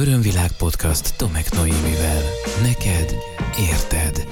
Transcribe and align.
Örömvilág 0.00 0.52
podcast 0.52 1.16
Tomek 1.16 1.52
Noémivel. 1.52 2.22
Neked 2.62 3.14
érted. 3.70 4.28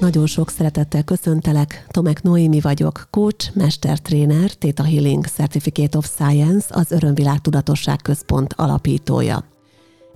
Nagyon 0.00 0.26
sok 0.26 0.50
szeretettel 0.50 1.02
köszöntelek. 1.02 1.86
Tomek 1.88 2.22
Noémi 2.22 2.60
vagyok, 2.60 3.06
coach, 3.10 3.56
mestertréner, 3.56 4.50
Theta 4.50 4.82
Healing 4.82 5.26
Certificate 5.26 5.98
of 5.98 6.06
Science, 6.06 6.66
az 6.70 6.90
Örömvilág 6.90 7.40
Tudatosság 7.40 7.98
Központ 8.02 8.52
alapítója. 8.56 9.44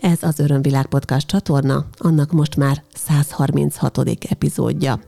Ez 0.01 0.23
az 0.23 0.39
Örömvilág 0.39 0.87
Podcast 0.87 1.27
csatorna, 1.27 1.87
annak 1.97 2.33
most 2.33 2.57
már 2.57 2.83
136. 2.95 3.99
epizódja. 4.29 5.01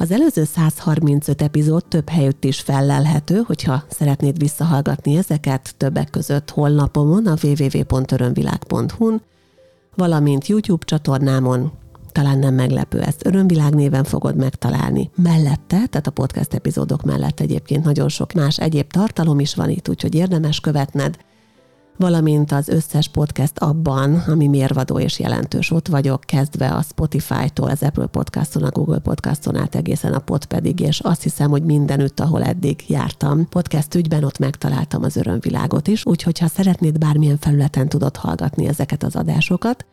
Az 0.00 0.10
előző 0.10 0.44
135 0.44 1.42
epizód 1.42 1.84
több 1.84 2.08
helyütt 2.08 2.44
is 2.44 2.60
fellelhető, 2.60 3.42
hogyha 3.46 3.82
szeretnéd 3.88 4.38
visszahallgatni 4.38 5.16
ezeket 5.16 5.74
többek 5.76 6.10
között 6.10 6.50
honlapomon, 6.50 7.26
a 7.26 7.34
www.örömvilág.hu-n, 7.42 9.22
valamint 9.94 10.46
YouTube 10.46 10.84
csatornámon, 10.84 11.72
talán 12.12 12.38
nem 12.38 12.54
meglepő, 12.54 13.00
ezt 13.00 13.26
Örömvilág 13.26 13.74
néven 13.74 14.04
fogod 14.04 14.36
megtalálni. 14.36 15.10
Mellette, 15.14 15.86
tehát 15.86 16.06
a 16.06 16.10
podcast 16.10 16.54
epizódok 16.54 17.02
mellett 17.02 17.40
egyébként 17.40 17.84
nagyon 17.84 18.08
sok 18.08 18.32
más 18.32 18.58
egyéb 18.58 18.90
tartalom 18.90 19.40
is 19.40 19.54
van 19.54 19.70
itt, 19.70 19.88
úgyhogy 19.88 20.14
érdemes 20.14 20.60
követned 20.60 21.16
valamint 21.98 22.52
az 22.52 22.68
összes 22.68 23.08
podcast 23.08 23.58
abban, 23.58 24.14
ami 24.14 24.46
mérvadó 24.46 24.98
és 24.98 25.18
jelentős. 25.18 25.70
Ott 25.70 25.88
vagyok, 25.88 26.20
kezdve 26.20 26.68
a 26.68 26.82
Spotify-tól, 26.82 27.70
az 27.70 27.82
Apple 27.82 28.06
Podcaston, 28.06 28.62
a 28.62 28.70
Google 28.70 28.98
Podcaston 28.98 29.56
át 29.56 29.74
egészen 29.74 30.12
a 30.12 30.18
pot 30.18 30.44
pedig, 30.44 30.80
és 30.80 31.00
azt 31.00 31.22
hiszem, 31.22 31.50
hogy 31.50 31.62
mindenütt, 31.62 32.20
ahol 32.20 32.42
eddig 32.42 32.84
jártam 32.86 33.48
podcast 33.48 33.94
ügyben, 33.94 34.24
ott 34.24 34.38
megtaláltam 34.38 35.02
az 35.02 35.16
örömvilágot 35.16 35.88
is, 35.88 36.06
úgyhogy 36.06 36.38
ha 36.38 36.48
szeretnéd 36.48 36.98
bármilyen 36.98 37.38
felületen 37.38 37.88
tudod 37.88 38.16
hallgatni 38.16 38.66
ezeket 38.66 39.02
az 39.02 39.16
adásokat, 39.16 39.86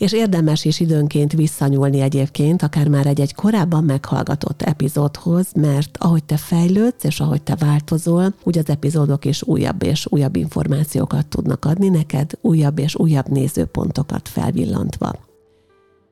és 0.00 0.12
érdemes 0.12 0.64
is 0.64 0.80
időnként 0.80 1.32
visszanyúlni 1.32 2.00
egyébként, 2.00 2.62
akár 2.62 2.88
már 2.88 3.06
egy-egy 3.06 3.34
korábban 3.34 3.84
meghallgatott 3.84 4.62
epizódhoz, 4.62 5.46
mert 5.54 5.96
ahogy 5.98 6.24
te 6.24 6.36
fejlődsz, 6.36 7.04
és 7.04 7.20
ahogy 7.20 7.42
te 7.42 7.56
változol, 7.56 8.34
úgy 8.42 8.58
az 8.58 8.68
epizódok 8.68 9.24
is 9.24 9.42
újabb 9.42 9.82
és 9.82 10.06
újabb 10.08 10.36
információkat 10.36 11.26
tudnak 11.26 11.64
adni 11.64 11.88
neked, 11.88 12.30
újabb 12.40 12.78
és 12.78 12.96
újabb 12.96 13.28
nézőpontokat 13.28 14.28
felvillantva. 14.28 15.12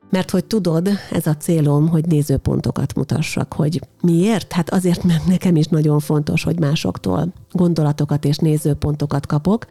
Mert 0.09 0.31
hogy 0.31 0.45
tudod, 0.45 0.89
ez 1.11 1.27
a 1.27 1.35
célom, 1.35 1.87
hogy 1.87 2.05
nézőpontokat 2.05 2.95
mutassak, 2.95 3.53
hogy 3.53 3.81
miért? 4.01 4.51
Hát 4.51 4.69
azért, 4.69 5.03
mert 5.03 5.25
nekem 5.25 5.55
is 5.55 5.65
nagyon 5.65 5.99
fontos, 5.99 6.43
hogy 6.43 6.59
másoktól 6.59 7.33
gondolatokat 7.51 8.25
és 8.25 8.37
nézőpontokat 8.37 9.25
kapok, 9.25 9.67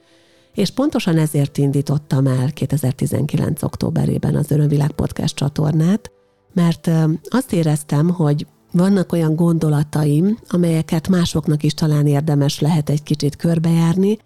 és 0.58 0.70
pontosan 0.70 1.18
ezért 1.18 1.58
indítottam 1.58 2.26
el 2.26 2.52
2019. 2.52 3.62
októberében 3.62 4.34
az 4.34 4.50
Örömvilág 4.50 4.90
Podcast 4.90 5.34
csatornát, 5.34 6.10
mert 6.52 6.90
azt 7.28 7.52
éreztem, 7.52 8.08
hogy 8.08 8.46
vannak 8.72 9.12
olyan 9.12 9.36
gondolataim, 9.36 10.38
amelyeket 10.48 11.08
másoknak 11.08 11.62
is 11.62 11.74
talán 11.74 12.06
érdemes 12.06 12.60
lehet 12.60 12.90
egy 12.90 13.02
kicsit 13.02 13.36
körbejárni, 13.36 14.18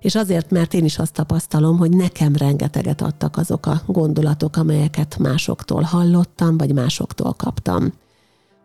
és 0.00 0.14
azért, 0.14 0.50
mert 0.50 0.74
én 0.74 0.84
is 0.84 0.98
azt 0.98 1.12
tapasztalom, 1.12 1.78
hogy 1.78 1.90
nekem 1.90 2.36
rengeteget 2.36 3.02
adtak 3.02 3.36
azok 3.36 3.66
a 3.66 3.82
gondolatok, 3.86 4.56
amelyeket 4.56 5.18
másoktól 5.18 5.82
hallottam, 5.82 6.56
vagy 6.56 6.74
másoktól 6.74 7.32
kaptam. 7.32 7.92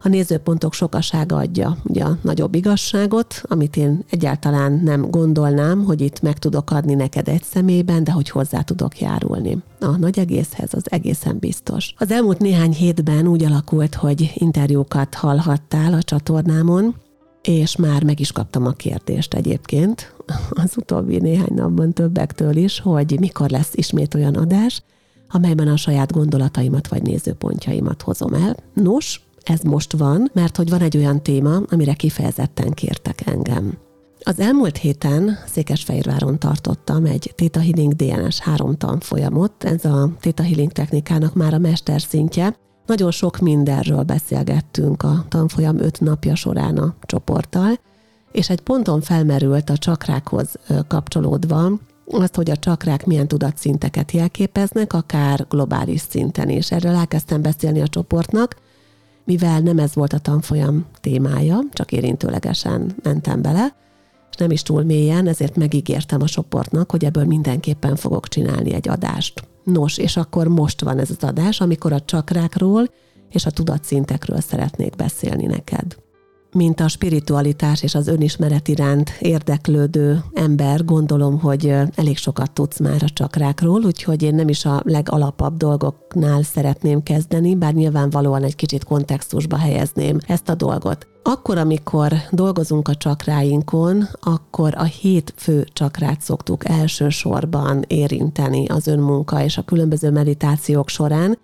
A 0.05 0.09
nézőpontok 0.09 0.73
sokasága 0.73 1.35
adja 1.35 1.77
ugye 1.83 2.03
a 2.03 2.17
nagyobb 2.21 2.55
igazságot, 2.55 3.41
amit 3.43 3.77
én 3.77 4.03
egyáltalán 4.09 4.81
nem 4.83 5.09
gondolnám, 5.09 5.83
hogy 5.83 6.01
itt 6.01 6.21
meg 6.21 6.39
tudok 6.39 6.71
adni 6.71 6.93
neked 6.93 7.27
egy 7.27 7.43
személyben, 7.43 8.03
de 8.03 8.11
hogy 8.11 8.29
hozzá 8.29 8.61
tudok 8.61 8.99
járulni. 8.99 9.57
A 9.79 9.97
nagy 9.97 10.19
egészhez 10.19 10.73
az 10.73 10.91
egészen 10.91 11.37
biztos. 11.39 11.93
Az 11.97 12.11
elmúlt 12.11 12.39
néhány 12.39 12.73
hétben 12.73 13.27
úgy 13.27 13.43
alakult, 13.43 13.95
hogy 13.95 14.31
interjúkat 14.33 15.13
hallhattál 15.13 15.93
a 15.93 16.03
csatornámon, 16.03 16.95
és 17.42 17.75
már 17.75 18.03
meg 18.03 18.19
is 18.19 18.31
kaptam 18.31 18.65
a 18.65 18.71
kérdést 18.71 19.33
egyébként 19.33 20.15
az 20.49 20.73
utóbbi 20.77 21.17
néhány 21.17 21.53
napban 21.55 21.93
többektől 21.93 22.55
is, 22.55 22.80
hogy 22.80 23.19
mikor 23.19 23.49
lesz 23.49 23.71
ismét 23.73 24.13
olyan 24.13 24.36
adás, 24.36 24.83
amelyben 25.30 25.67
a 25.67 25.77
saját 25.77 26.11
gondolataimat 26.11 26.87
vagy 26.87 27.02
nézőpontjaimat 27.02 28.02
hozom 28.02 28.33
el. 28.33 28.55
Nos, 28.73 29.21
ez 29.43 29.61
most 29.61 29.93
van, 29.98 30.31
mert 30.33 30.58
hogy 30.58 30.70
van 30.70 30.81
egy 30.81 30.98
olyan 30.98 31.23
téma, 31.23 31.61
amire 31.70 31.93
kifejezetten 31.93 32.71
kértek 32.71 33.27
engem. 33.27 33.77
Az 34.26 34.39
elmúlt 34.39 34.77
héten 34.77 35.37
Székesfehérváron 35.45 36.39
tartottam 36.39 37.05
egy 37.05 37.33
Theta 37.36 37.59
Healing 37.59 37.93
DNS 37.93 38.39
3 38.39 38.77
tanfolyamot. 38.77 39.64
Ez 39.64 39.86
a 39.86 40.09
Theta 40.20 40.43
Healing 40.43 40.71
technikának 40.71 41.33
már 41.33 41.54
a 41.54 41.58
mesterszintje. 41.58 42.55
Nagyon 42.86 43.11
sok 43.11 43.39
mindenről 43.39 44.04
beszélgettünk 44.04 45.04
a 45.04 45.26
tanfolyam 45.27 45.80
öt 45.80 46.02
napja 46.02 46.36
során 46.36 46.77
a 46.77 46.95
csoporttal, 47.02 47.80
és 48.31 48.49
egy 48.49 48.61
ponton 48.61 49.02
felmerült 49.02 49.70
a 49.70 49.77
csakrákhoz 49.77 50.55
kapcsolódva, 50.87 51.71
azt, 52.05 52.36
hogy 52.36 52.49
a 52.49 52.58
csakrák 52.58 53.05
milyen 53.05 53.27
tudatszinteket 53.27 54.11
jelképeznek, 54.11 54.93
akár 54.93 55.45
globális 55.49 56.02
szinten 56.10 56.49
is. 56.49 56.71
Erről 56.71 56.95
elkezdtem 56.95 57.42
beszélni 57.42 57.81
a 57.81 57.87
csoportnak, 57.87 58.55
mivel 59.23 59.60
nem 59.60 59.80
ez 59.80 59.95
volt 59.95 60.14
a 60.14 60.20
tanfolyam 60.20 60.86
témája, 61.02 61.60
csak 61.72 61.92
érintőlegesen 61.92 62.95
mentem 63.04 63.42
bele, 63.42 63.76
és 64.32 64.36
nem 64.38 64.52
is 64.52 64.61
túl 64.61 64.84
mélyen, 64.84 65.28
ezért 65.28 65.56
megígértem 65.56 66.22
a 66.22 66.28
csoportnak, 66.28 66.92
hogy 66.92 67.06
ebből 67.06 67.26
mindenképpen 67.26 67.95
fogok 67.95 68.28
csinálni 68.28 68.73
egy 68.73 68.89
adást. 68.89 69.48
Nos, 69.64 69.98
és 69.98 70.17
akkor 70.17 70.48
most 70.48 70.82
van 70.82 71.00
ez 71.00 71.10
az 71.10 71.23
adás, 71.23 71.61
amikor 71.61 71.92
a 71.94 72.02
csakrákról 72.02 72.89
és 73.30 73.45
a 73.45 73.52
tudatszintekről 73.52 74.39
szeretnék 74.39 74.95
beszélni 74.95 75.45
neked 75.45 76.02
mint 76.53 76.80
a 76.80 76.87
spiritualitás 76.87 77.83
és 77.83 77.95
az 77.95 78.08
önismeret 78.08 78.67
iránt 78.67 79.11
érdeklődő 79.19 80.23
ember, 80.33 80.86
gondolom, 80.86 81.39
hogy 81.39 81.75
elég 81.95 82.17
sokat 82.17 82.52
tudsz 82.52 82.80
már 82.80 83.03
a 83.03 83.09
csakrákról, 83.09 83.83
úgyhogy 83.83 84.23
én 84.23 84.36
nem 84.36 84.49
is 84.49 84.65
a 84.65 84.81
legalapabb 84.83 85.58
dolgoknál 85.58 86.43
szeretném 86.43 87.03
kezdeni, 87.03 87.55
bár 87.55 87.73
nyilvánvalóan 87.73 88.43
egy 88.43 88.55
kicsit 88.55 88.83
kontextusba 88.83 89.58
helyezném 89.58 90.17
ezt 90.27 90.49
a 90.49 90.55
dolgot. 90.55 91.08
Akkor, 91.23 91.58
amikor 91.58 92.13
dolgozunk 92.31 92.87
a 92.87 92.95
csakráinkon, 92.95 94.08
akkor 94.21 94.73
a 94.77 94.83
hét 94.83 95.33
fő 95.36 95.67
csakrát 95.73 96.21
szoktuk 96.21 96.69
elsősorban 96.69 97.83
érinteni 97.87 98.65
az 98.67 98.87
önmunka 98.87 99.43
és 99.43 99.58
a 99.58 99.61
különböző 99.61 100.11
meditációk 100.11 100.89
során, 100.89 101.37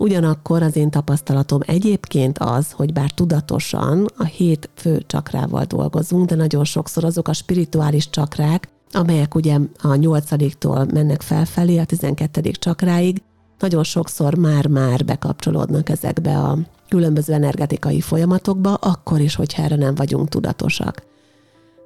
Ugyanakkor 0.00 0.62
az 0.62 0.76
én 0.76 0.90
tapasztalatom 0.90 1.60
egyébként 1.66 2.38
az, 2.38 2.72
hogy 2.72 2.92
bár 2.92 3.10
tudatosan 3.10 4.06
a 4.16 4.24
hét 4.24 4.70
fő 4.74 5.02
csakrával 5.06 5.64
dolgozunk, 5.64 6.28
de 6.28 6.34
nagyon 6.34 6.64
sokszor 6.64 7.04
azok 7.04 7.28
a 7.28 7.32
spirituális 7.32 8.10
csakrák, 8.10 8.68
amelyek 8.92 9.34
ugye 9.34 9.58
a 9.82 9.94
nyolcadiktól 9.94 10.86
mennek 10.92 11.22
felfelé, 11.22 11.78
a 11.78 11.84
tizenkettedik 11.84 12.56
csakráig, 12.56 13.22
nagyon 13.58 13.84
sokszor 13.84 14.34
már-már 14.34 15.04
bekapcsolódnak 15.04 15.88
ezekbe 15.88 16.38
a 16.38 16.58
különböző 16.88 17.32
energetikai 17.32 18.00
folyamatokba, 18.00 18.74
akkor 18.74 19.20
is, 19.20 19.34
hogyha 19.34 19.62
erre 19.62 19.76
nem 19.76 19.94
vagyunk 19.94 20.28
tudatosak. 20.28 21.02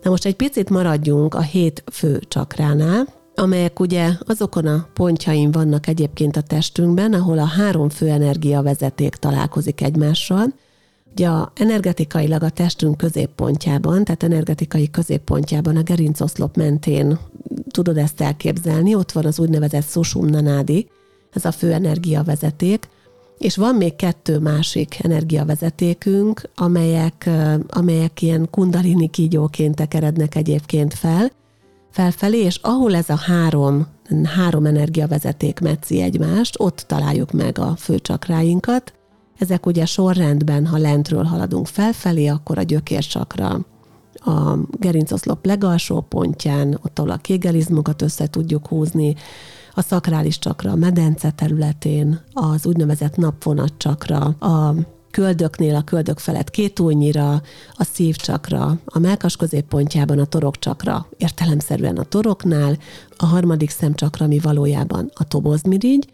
Na 0.02 0.10
most 0.10 0.24
egy 0.24 0.36
picit 0.36 0.70
maradjunk 0.70 1.34
a 1.34 1.40
hét 1.40 1.84
fő 1.92 2.20
csakránál, 2.28 3.06
amelyek 3.34 3.80
ugye 3.80 4.10
azokon 4.26 4.66
a 4.66 4.88
pontjain 4.92 5.50
vannak 5.50 5.86
egyébként 5.86 6.36
a 6.36 6.40
testünkben, 6.40 7.12
ahol 7.12 7.38
a 7.38 7.44
három 7.44 7.88
fő 7.88 8.08
energia 8.08 8.62
vezeték 8.62 9.14
találkozik 9.14 9.80
egymással. 9.80 10.46
Ugye 11.12 11.28
a 11.28 11.52
energetikailag 11.54 12.42
a 12.42 12.50
testünk 12.50 12.96
középpontjában, 12.96 14.04
tehát 14.04 14.22
energetikai 14.22 14.90
középpontjában 14.90 15.76
a 15.76 15.82
gerincoszlop 15.82 16.56
mentén 16.56 17.18
tudod 17.70 17.96
ezt 17.96 18.20
elképzelni, 18.20 18.94
ott 18.94 19.12
van 19.12 19.24
az 19.24 19.38
úgynevezett 19.38 19.88
Sushum 19.88 20.26
Nanádi, 20.26 20.88
ez 21.32 21.44
a 21.44 21.52
fő 21.52 21.72
energiavezeték, 21.72 22.88
és 23.38 23.56
van 23.56 23.74
még 23.74 23.96
kettő 23.96 24.38
másik 24.38 24.98
energiavezetékünk, 25.02 26.50
amelyek, 26.54 27.30
amelyek 27.68 28.22
ilyen 28.22 28.48
kundalini 28.50 29.08
kígyóként 29.08 29.74
tekerednek 29.74 30.34
egyébként 30.34 30.94
fel, 30.94 31.30
felfelé, 31.92 32.38
és 32.38 32.56
ahol 32.62 32.94
ez 32.94 33.08
a 33.08 33.16
három, 33.16 33.86
három 34.24 34.66
energiavezeték 34.66 35.60
metszi 35.60 36.00
egymást, 36.00 36.54
ott 36.58 36.84
találjuk 36.86 37.32
meg 37.32 37.58
a 37.58 37.74
főcsakráinkat. 37.76 38.92
Ezek 39.38 39.66
ugye 39.66 39.84
sorrendben, 39.84 40.66
ha 40.66 40.78
lentről 40.78 41.24
haladunk 41.24 41.66
felfelé, 41.66 42.26
akkor 42.26 42.58
a 42.58 42.62
gyökércsakra 42.62 43.60
a 44.14 44.56
gerincoszlop 44.70 45.46
legalsó 45.46 46.00
pontján, 46.00 46.78
ott 46.82 46.98
ahol 46.98 47.10
a 47.10 47.16
kégelizmokat 47.16 48.02
össze 48.02 48.26
tudjuk 48.26 48.66
húzni, 48.66 49.14
a 49.74 49.82
szakrális 49.82 50.38
csakra 50.38 50.70
a 50.70 50.76
medence 50.76 51.30
területén, 51.30 52.20
az 52.32 52.66
úgynevezett 52.66 53.16
napvonat 53.16 53.72
csakra, 53.76 54.18
a 54.20 54.74
köldöknél, 55.12 55.74
a 55.74 55.82
köldök 55.82 56.18
felett 56.18 56.50
két 56.50 56.80
újnyira, 56.80 57.42
a 57.72 57.84
szívcsakra, 57.84 58.78
a 58.84 58.98
melkas 58.98 59.36
középpontjában 59.36 60.18
a 60.18 60.24
torokcsakra, 60.24 61.06
értelemszerűen 61.16 61.96
a 61.96 62.04
toroknál, 62.04 62.78
a 63.16 63.26
harmadik 63.26 63.70
szemcsakra, 63.70 64.24
ami 64.24 64.38
valójában 64.38 65.10
a 65.14 65.24
tobozmirigy, 65.24 66.06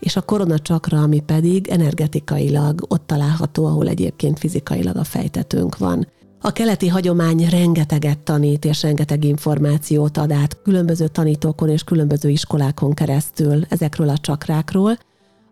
és 0.00 0.16
a 0.16 0.22
koronacsakra, 0.22 1.02
ami 1.02 1.20
pedig 1.20 1.68
energetikailag 1.68 2.84
ott 2.88 3.06
található, 3.06 3.64
ahol 3.66 3.88
egyébként 3.88 4.38
fizikailag 4.38 4.96
a 4.96 5.04
fejtetőnk 5.04 5.78
van. 5.78 6.06
A 6.40 6.52
keleti 6.52 6.88
hagyomány 6.88 7.48
rengeteget 7.50 8.18
tanít 8.18 8.64
és 8.64 8.82
rengeteg 8.82 9.24
információt 9.24 10.16
ad 10.16 10.32
át 10.32 10.62
különböző 10.62 11.08
tanítókon 11.08 11.68
és 11.68 11.84
különböző 11.84 12.28
iskolákon 12.28 12.94
keresztül 12.94 13.64
ezekről 13.68 14.08
a 14.08 14.18
csakrákról, 14.18 14.98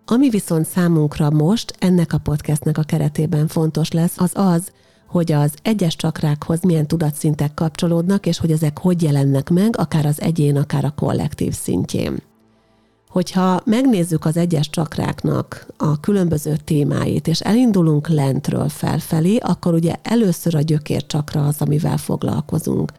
ami 0.06 0.28
viszont 0.28 0.66
számunkra 0.66 1.30
most 1.30 1.74
ennek 1.78 2.12
a 2.12 2.18
podcastnek 2.18 2.78
a 2.78 2.82
keretében 2.82 3.46
fontos 3.46 3.90
lesz, 3.90 4.20
az 4.20 4.30
az, 4.34 4.72
hogy 5.06 5.32
az 5.32 5.54
egyes 5.62 5.96
csakrákhoz 5.96 6.62
milyen 6.62 6.86
tudatszintek 6.86 7.54
kapcsolódnak, 7.54 8.26
és 8.26 8.38
hogy 8.38 8.50
ezek 8.50 8.78
hogy 8.78 9.02
jelennek 9.02 9.50
meg, 9.50 9.78
akár 9.78 10.06
az 10.06 10.20
egyén, 10.20 10.56
akár 10.56 10.84
a 10.84 10.94
kollektív 10.96 11.52
szintjén. 11.52 12.22
Hogyha 13.08 13.60
megnézzük 13.64 14.24
az 14.24 14.36
egyes 14.36 14.70
csakráknak 14.70 15.66
a 15.76 16.00
különböző 16.00 16.56
témáit, 16.64 17.28
és 17.28 17.40
elindulunk 17.40 18.08
lentről 18.08 18.68
felfelé, 18.68 19.36
akkor 19.36 19.74
ugye 19.74 19.94
először 20.02 20.54
a 20.54 20.60
gyökércsakra 20.60 21.46
az, 21.46 21.60
amivel 21.60 21.96
foglalkozunk. 21.96 22.92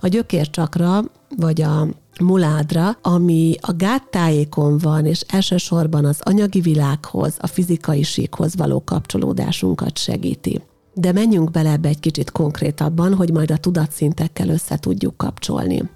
A 0.00 0.08
gyökércsakra, 0.08 1.04
vagy 1.36 1.62
a 1.62 1.88
muládra, 2.20 2.98
ami 3.02 3.54
a 3.60 3.72
gáttájékon 3.72 4.78
van, 4.78 5.06
és 5.06 5.20
elsősorban 5.20 6.04
az 6.04 6.20
anyagi 6.22 6.60
világhoz, 6.60 7.34
a 7.38 7.46
fizikai 7.46 8.02
síkhoz 8.02 8.56
való 8.56 8.82
kapcsolódásunkat 8.84 9.98
segíti. 9.98 10.62
De 10.94 11.12
menjünk 11.12 11.50
bele 11.50 11.70
ebbe 11.70 11.88
egy 11.88 12.00
kicsit 12.00 12.30
konkrétabban, 12.30 13.14
hogy 13.14 13.32
majd 13.32 13.50
a 13.50 13.56
tudatszintekkel 13.56 14.48
össze 14.48 14.76
tudjuk 14.78 15.16
kapcsolni. 15.16 15.90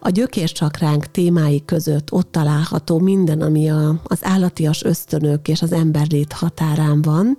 A 0.00 0.10
gyökércsakránk 0.10 1.10
témái 1.10 1.64
között 1.64 2.12
ott 2.12 2.32
található 2.32 2.98
minden, 2.98 3.40
ami 3.40 3.70
a, 3.70 4.00
az 4.04 4.18
állatias 4.22 4.84
ösztönök 4.84 5.48
és 5.48 5.62
az 5.62 5.72
emberlét 5.72 6.32
határán 6.32 7.02
van, 7.02 7.38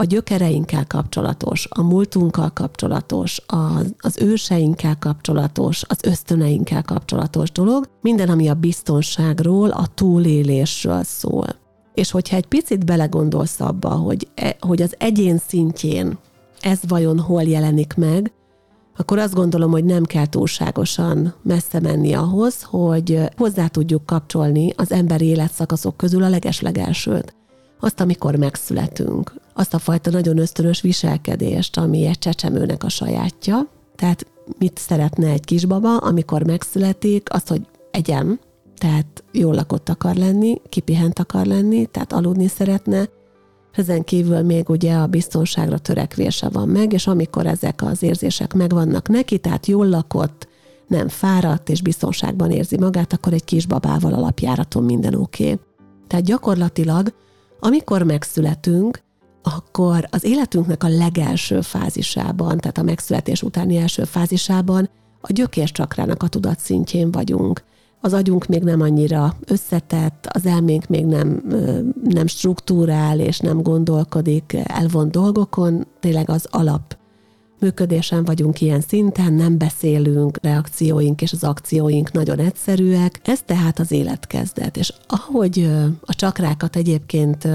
a 0.00 0.04
gyökereinkkel 0.04 0.86
kapcsolatos, 0.86 1.66
a 1.70 1.82
múltunkkal 1.82 2.50
kapcsolatos, 2.50 3.42
az, 3.46 3.94
az 3.98 4.18
őseinkkel 4.20 4.98
kapcsolatos, 4.98 5.82
az 5.88 5.98
ösztöneinkkel 6.02 6.82
kapcsolatos 6.82 7.52
dolog, 7.52 7.88
minden, 8.02 8.28
ami 8.28 8.48
a 8.48 8.54
biztonságról, 8.54 9.70
a 9.70 9.86
túlélésről 9.94 11.02
szól. 11.02 11.46
És 11.94 12.10
hogyha 12.10 12.36
egy 12.36 12.46
picit 12.46 12.84
belegondolsz 12.84 13.60
abba, 13.60 13.88
hogy, 13.88 14.28
e, 14.34 14.56
hogy 14.60 14.82
az 14.82 14.94
egyén 14.98 15.38
szintjén 15.38 16.18
ez 16.60 16.78
vajon 16.88 17.18
hol 17.18 17.42
jelenik 17.42 17.94
meg, 17.94 18.32
akkor 18.96 19.18
azt 19.18 19.34
gondolom, 19.34 19.70
hogy 19.70 19.84
nem 19.84 20.04
kell 20.04 20.26
túlságosan 20.26 21.34
messze 21.42 21.80
menni 21.80 22.12
ahhoz, 22.12 22.62
hogy 22.62 23.20
hozzá 23.36 23.66
tudjuk 23.66 24.06
kapcsolni 24.06 24.72
az 24.76 24.92
emberi 24.92 25.26
életszakaszok 25.26 25.96
közül 25.96 26.22
a 26.22 26.28
legeslegelsőt. 26.28 27.34
Azt, 27.80 28.00
amikor 28.00 28.36
megszületünk, 28.36 29.32
azt 29.60 29.74
a 29.74 29.78
fajta 29.78 30.10
nagyon 30.10 30.38
ösztönös 30.38 30.80
viselkedést, 30.80 31.76
ami 31.76 32.06
egy 32.06 32.18
csecsemőnek 32.18 32.84
a 32.84 32.88
sajátja, 32.88 33.68
tehát 33.96 34.26
mit 34.58 34.78
szeretne 34.78 35.28
egy 35.28 35.44
kisbaba, 35.44 35.96
amikor 35.96 36.42
megszületik, 36.42 37.32
azt, 37.32 37.48
hogy 37.48 37.66
egyem, 37.90 38.40
tehát 38.78 39.24
jól 39.32 39.54
lakott 39.54 39.88
akar 39.88 40.14
lenni, 40.14 40.60
kipihent 40.68 41.18
akar 41.18 41.46
lenni, 41.46 41.86
tehát 41.86 42.12
aludni 42.12 42.48
szeretne, 42.48 43.08
ezen 43.72 44.04
kívül 44.04 44.42
még 44.42 44.68
ugye 44.68 44.94
a 44.94 45.06
biztonságra 45.06 45.78
törekvése 45.78 46.48
van 46.48 46.68
meg, 46.68 46.92
és 46.92 47.06
amikor 47.06 47.46
ezek 47.46 47.82
az 47.82 48.02
érzések 48.02 48.54
megvannak 48.54 49.08
neki, 49.08 49.38
tehát 49.38 49.66
jól 49.66 49.88
lakott, 49.88 50.48
nem 50.86 51.08
fáradt 51.08 51.68
és 51.68 51.82
biztonságban 51.82 52.50
érzi 52.50 52.78
magát, 52.78 53.12
akkor 53.12 53.32
egy 53.32 53.44
kisbabával 53.44 54.12
alapjáraton 54.12 54.84
minden 54.84 55.14
oké. 55.14 55.44
Okay. 55.44 55.58
Tehát 56.06 56.24
gyakorlatilag, 56.24 57.12
amikor 57.60 58.02
megszületünk, 58.02 59.02
akkor 59.42 60.08
az 60.10 60.24
életünknek 60.24 60.84
a 60.84 60.88
legelső 60.88 61.60
fázisában, 61.60 62.58
tehát 62.58 62.78
a 62.78 62.82
megszületés 62.82 63.42
utáni 63.42 63.76
első 63.76 64.04
fázisában 64.04 64.88
a 65.20 65.32
gyökércsakrának 65.32 66.22
a 66.22 66.28
tudatszintjén 66.28 67.10
vagyunk 67.10 67.62
az 68.00 68.12
agyunk 68.12 68.46
még 68.46 68.62
nem 68.62 68.80
annyira 68.80 69.36
összetett, 69.46 70.26
az 70.32 70.46
elménk 70.46 70.86
még 70.86 71.04
nem, 71.04 71.42
nem 72.04 72.26
struktúrál 72.26 73.20
és 73.20 73.38
nem 73.38 73.62
gondolkodik 73.62 74.56
elvont 74.64 75.10
dolgokon, 75.10 75.86
tényleg 76.00 76.30
az 76.30 76.46
alap 76.50 76.98
működésen 77.58 78.24
vagyunk 78.24 78.60
ilyen 78.60 78.80
szinten, 78.80 79.32
nem 79.32 79.58
beszélünk, 79.58 80.38
reakcióink 80.42 81.22
és 81.22 81.32
az 81.32 81.44
akcióink 81.44 82.12
nagyon 82.12 82.38
egyszerűek. 82.38 83.20
Ez 83.24 83.42
tehát 83.42 83.78
az 83.78 83.92
életkezdet. 83.92 84.76
És 84.76 84.92
ahogy 85.06 85.70
a 86.00 86.14
csakrákat 86.14 86.76
egyébként 86.76 87.48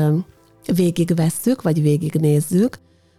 végigvesszük, 0.75 1.61
vagy 1.61 1.81
végignézzük, 1.81 2.77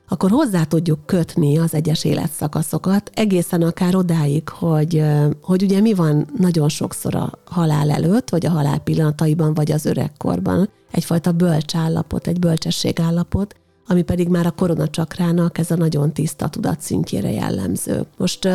akkor 0.09 0.31
hozzá 0.31 0.65
tudjuk 0.65 1.07
kötni 1.07 1.59
az 1.59 1.75
egyes 1.75 2.05
életszakaszokat, 2.05 3.11
egészen 3.15 3.63
akár 3.63 3.95
odáig, 3.95 4.49
hogy, 4.49 5.03
hogy 5.43 5.63
ugye 5.63 5.81
mi 5.81 5.95
van 5.95 6.27
nagyon 6.39 6.69
sokszor 6.69 7.15
a 7.15 7.31
halál 7.45 7.91
előtt, 7.91 8.31
vagy 8.31 8.47
a 8.47 8.51
halál 8.51 8.79
pillanataiban, 8.79 9.55
vagy 9.55 9.73
az 9.73 9.85
öregkorban. 9.85 10.69
Egyfajta 10.91 11.33
bölcsállapot, 11.33 12.27
egy 12.27 12.39
bölcsességállapot, 12.39 13.55
ami 13.87 14.03
pedig 14.03 14.29
már 14.29 14.47
a 14.47 14.51
koronacsakrának 14.51 15.59
ez 15.59 15.71
a 15.71 15.77
nagyon 15.77 16.13
tiszta 16.13 16.49
tudatszintjére 16.49 17.31
jellemző. 17.31 18.07
Most 18.17 18.49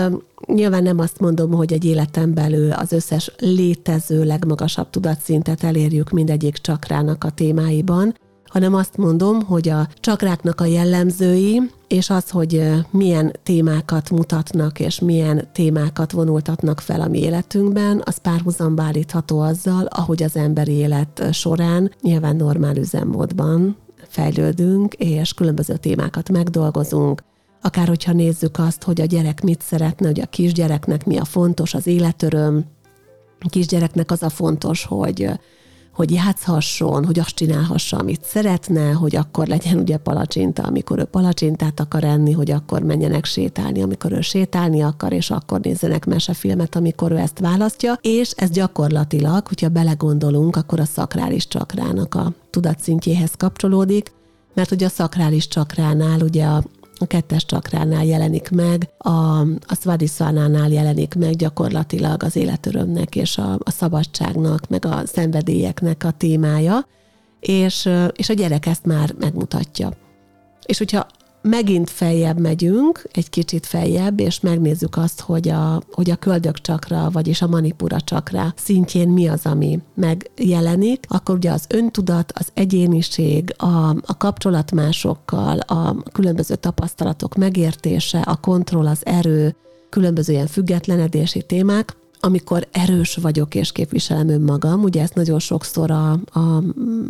nyilván 0.46 0.84
nem 0.84 1.00
azt 1.00 1.20
mondom, 1.20 1.52
hogy 1.52 1.74
egy 1.74 1.86
életen 1.86 2.34
belül 2.34 2.72
az 2.72 2.92
összes 2.92 3.32
létező 3.38 4.24
legmagasabb 4.24 4.90
tudatszintet 4.90 5.64
elérjük 5.64 6.10
mindegyik 6.10 6.58
csakrának 6.58 7.24
a 7.24 7.30
témáiban, 7.30 8.16
hanem 8.52 8.74
azt 8.74 8.98
mondom, 8.98 9.42
hogy 9.42 9.70
a 9.70 9.88
csakráknak 10.00 10.62
a 10.62 10.66
jellemzői, 10.66 11.62
és 11.88 12.10
az, 12.10 12.30
hogy 12.30 12.64
milyen 12.90 13.32
témákat 13.44 14.10
mutatnak, 14.10 14.80
és 14.80 15.00
milyen 15.00 15.48
témákat 15.54 16.12
vonultatnak 16.12 16.80
fel 16.80 17.02
a 17.02 17.08
mi 17.08 17.20
életünkben, 17.20 18.02
az 18.06 18.18
párhuzamba 18.18 18.84
állítható 18.84 19.40
azzal, 19.40 19.86
ahogy 19.86 20.24
az 20.24 20.36
emberi 20.36 20.72
élet 20.72 21.24
során 21.32 21.92
nyilván 22.02 22.36
normál 22.36 22.78
üzemmódban 22.78 23.78
fejlődünk, 24.08 24.94
és 24.94 25.34
különböző 25.34 25.78
témákat 25.78 26.30
megdolgozunk, 26.30 27.24
akár 27.62 27.88
hogyha 27.88 28.14
nézzük 28.14 28.60
azt, 28.60 28.84
hogy 28.84 29.02
a 29.02 29.06
gyerek 29.06 29.42
mit 29.42 29.62
szeretne, 29.62 30.08
hogy 30.08 30.20
a 30.20 30.26
kisgyereknek 30.26 31.06
mi 31.06 31.18
a 31.18 31.26
fontos, 31.26 31.74
az 31.74 31.88
életöröm, 31.88 32.66
a 33.40 33.50
kisgyereknek 33.50 34.12
az 34.12 34.24
a 34.24 34.30
fontos, 34.30 34.86
hogy 34.86 35.30
hogy 35.94 36.12
játszhasson, 36.12 37.06
hogy 37.06 37.20
azt 37.20 37.36
csinálhassa, 37.36 37.98
amit 37.98 38.24
szeretne, 38.24 38.92
hogy 38.92 39.16
akkor 39.16 39.48
legyen 39.48 39.78
ugye 39.78 39.98
palacsinta, 39.98 40.64
amikor 40.64 41.00
ő 41.00 41.04
palacsintát 41.04 41.80
akar 41.80 42.04
enni, 42.04 42.32
hogy 42.32 42.52
akkor 42.52 42.82
menjenek 42.82 43.26
sétálni, 43.26 43.82
amikor 43.82 44.12
ő 44.12 44.22
sétálni 44.22 44.82
akar, 44.82 45.14
és 45.14 45.30
akkor 45.30 45.60
nézzenek 45.60 46.06
mesefilmet, 46.06 46.76
amikor 46.76 47.12
ő 47.12 47.18
ezt 47.18 47.40
választja, 47.40 47.98
és 48.02 48.32
ez 48.36 48.50
gyakorlatilag, 48.50 49.48
hogyha 49.48 49.70
belegondolunk, 49.70 50.56
akkor 50.56 50.80
a 50.80 50.86
szakrális 50.86 51.48
csakrának 51.48 52.16
a 52.16 52.34
tudatszintjéhez 52.50 53.32
kapcsolódik, 53.38 54.12
mert 54.54 54.72
ugye 54.72 54.86
a 54.86 54.90
szakrális 54.90 55.48
csakránál 55.48 56.20
ugye 56.20 56.46
a 56.46 56.64
a 57.02 57.06
kettes 57.06 57.46
csakránál 57.46 58.06
jelenik 58.06 58.50
meg, 58.50 58.90
a, 58.98 59.40
a 59.42 59.76
Svadiszvánánál 59.80 60.70
jelenik 60.70 61.16
meg 61.16 61.36
gyakorlatilag 61.36 62.24
az 62.24 62.36
életörömnek 62.36 63.16
és 63.16 63.38
a, 63.38 63.54
a 63.64 63.72
szabadságnak, 63.72 64.70
meg 64.70 64.86
a 64.86 65.02
szenvedélyeknek 65.06 66.04
a 66.04 66.12
témája, 66.12 66.86
és, 67.40 67.90
és 68.16 68.30
a 68.30 68.34
gyerek 68.34 68.66
ezt 68.66 68.86
már 68.86 69.14
megmutatja. 69.20 69.92
És 70.66 70.78
hogyha 70.78 71.08
megint 71.42 71.90
feljebb 71.90 72.40
megyünk, 72.40 73.04
egy 73.12 73.30
kicsit 73.30 73.66
feljebb, 73.66 74.20
és 74.20 74.40
megnézzük 74.40 74.98
azt, 74.98 75.22
hogy 75.22 75.50
a, 75.50 75.82
hogy 75.92 76.10
a 76.10 76.16
köldök 76.16 76.62
csakra, 76.62 77.10
vagyis 77.12 77.42
a 77.42 77.48
manipura 77.48 78.02
csakra 78.02 78.54
szintjén 78.56 79.10
mi 79.10 79.28
az, 79.28 79.46
ami 79.46 79.80
megjelenik, 79.96 81.06
akkor 81.08 81.36
ugye 81.36 81.52
az 81.52 81.66
öntudat, 81.70 82.32
az 82.36 82.48
egyéniség, 82.54 83.54
a, 83.58 83.90
a 83.90 84.18
kapcsolat 84.18 84.72
másokkal, 84.72 85.60
a 85.60 85.96
különböző 86.12 86.56
tapasztalatok 86.56 87.36
megértése, 87.36 88.20
a 88.20 88.36
kontroll, 88.36 88.88
az 88.88 89.06
erő, 89.06 89.56
különböző 89.90 90.34
ilyen 90.34 90.48
függetlenedési 90.48 91.42
témák, 91.42 91.96
amikor 92.20 92.68
erős 92.72 93.16
vagyok 93.16 93.56
és 93.56 93.72
képviselem 93.72 94.30
önmagam, 94.30 94.84
ugye 94.84 95.02
ezt 95.02 95.16
nagyon 95.16 95.40
sokszor 95.40 95.92
a, 95.92 96.12
a 96.12 96.64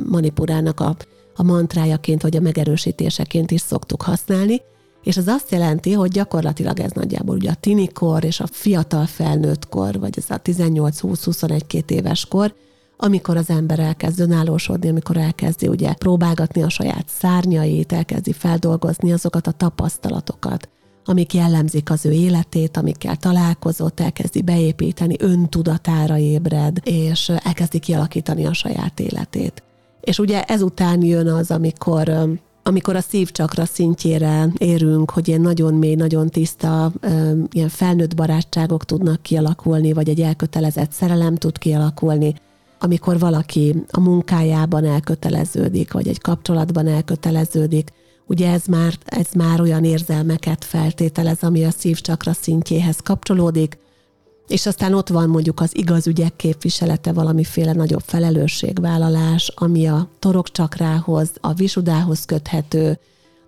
manipurának 0.10 0.80
a 0.80 0.96
a 1.36 1.44
mantrájaként 1.44 2.22
vagy 2.22 2.36
a 2.36 2.42
megerősítéseként 2.42 3.52
is 3.52 3.62
szoktuk 3.62 4.02
használni, 4.02 4.62
és 5.04 5.18
ez 5.18 5.28
azt 5.28 5.52
jelenti, 5.52 5.94
hogy 5.94 6.12
gyakorlatilag 6.12 6.80
ez 6.80 6.92
nagyjából 6.92 7.36
ugye 7.36 7.50
a 7.50 7.56
tinikor 7.60 8.24
és 8.24 8.40
a 8.40 8.48
fiatal 8.52 9.06
felnőtt 9.06 9.70
kor, 9.70 10.00
vagy 10.00 10.18
ez 10.18 10.26
a 10.30 10.42
18-20-21-2 10.42 11.90
éves 11.90 12.26
kor, 12.26 12.54
amikor 12.98 13.38
az 13.38 13.50
ember 13.50 13.80
elkezd 13.80 14.20
önállósodni, 14.20 14.90
amikor 14.90 15.18
elkezdi 15.18 15.68
ugye 15.68 15.94
próbálgatni 15.94 16.64
a 16.64 16.70
saját 16.70 17.06
szárnyait, 17.08 17.92
elkezdi 17.94 18.34
feldolgozni 18.34 19.12
azokat 19.12 19.48
a 19.48 19.52
tapasztalatokat, 19.52 20.70
amik 21.06 21.34
jellemzik 21.34 21.92
az 21.92 22.06
ő 22.06 22.12
életét, 22.12 22.78
amikkel 22.78 23.16
találkozott, 23.16 24.00
elkezdi 24.00 24.42
beépíteni, 24.42 25.16
öntudatára 25.20 26.18
ébred, 26.18 26.78
és 26.84 27.30
elkezdi 27.44 27.80
kialakítani 27.80 28.46
a 28.46 28.54
saját 28.54 29.00
életét. 29.00 29.64
És 30.02 30.20
ugye 30.20 30.44
ezután 30.44 31.04
jön 31.04 31.28
az, 31.28 31.52
amikor 31.52 32.40
amikor 32.64 32.96
a 32.96 33.02
szívcsakra 33.02 33.66
szintjére 33.66 34.48
érünk, 34.58 35.12
hogy 35.12 35.28
ilyen 35.28 35.42
nagyon 35.42 35.74
mély, 35.74 35.96
nagyon 35.96 36.30
tiszta, 36.30 36.92
ilyen 37.52 37.70
felnőtt 37.70 38.16
barátságok 38.16 38.86
tudnak 38.86 39.22
kialakulni, 39.22 39.94
vagy 39.94 40.10
egy 40.10 40.22
elkötelezett 40.22 40.92
szerelem 40.92 41.36
tud 41.36 41.58
kialakulni, 41.58 42.34
amikor 42.80 43.20
valaki 43.20 43.76
a 43.92 44.00
munkájában 44.00 44.86
elköteleződik, 44.86 45.92
vagy 45.92 46.08
egy 46.08 46.22
kapcsolatban 46.22 46.88
elköteleződik, 46.88 47.92
ugye 48.26 48.52
ez 48.52 48.66
már, 48.66 48.94
ez 49.06 49.28
már 49.36 49.62
olyan 49.62 49.84
érzelmeket 49.84 50.66
feltételez, 50.66 51.44
ami 51.44 51.64
a 51.64 51.72
szívcsakra 51.72 52.34
szintjéhez 52.34 52.98
kapcsolódik, 52.98 53.78
és 54.52 54.66
aztán 54.66 54.94
ott 54.94 55.10
van 55.10 55.30
mondjuk 55.30 55.60
az 55.60 55.78
igaz 55.78 56.08
ügyek 56.08 56.36
képviselete, 56.36 57.12
valamiféle 57.14 57.74
nagyobb 57.74 58.04
felelősségvállalás, 58.06 59.52
ami 59.56 59.88
a 59.88 60.10
torokcsakrához, 60.20 61.30
a 61.42 61.54
visudához 61.54 62.26
köthető, 62.26 63.00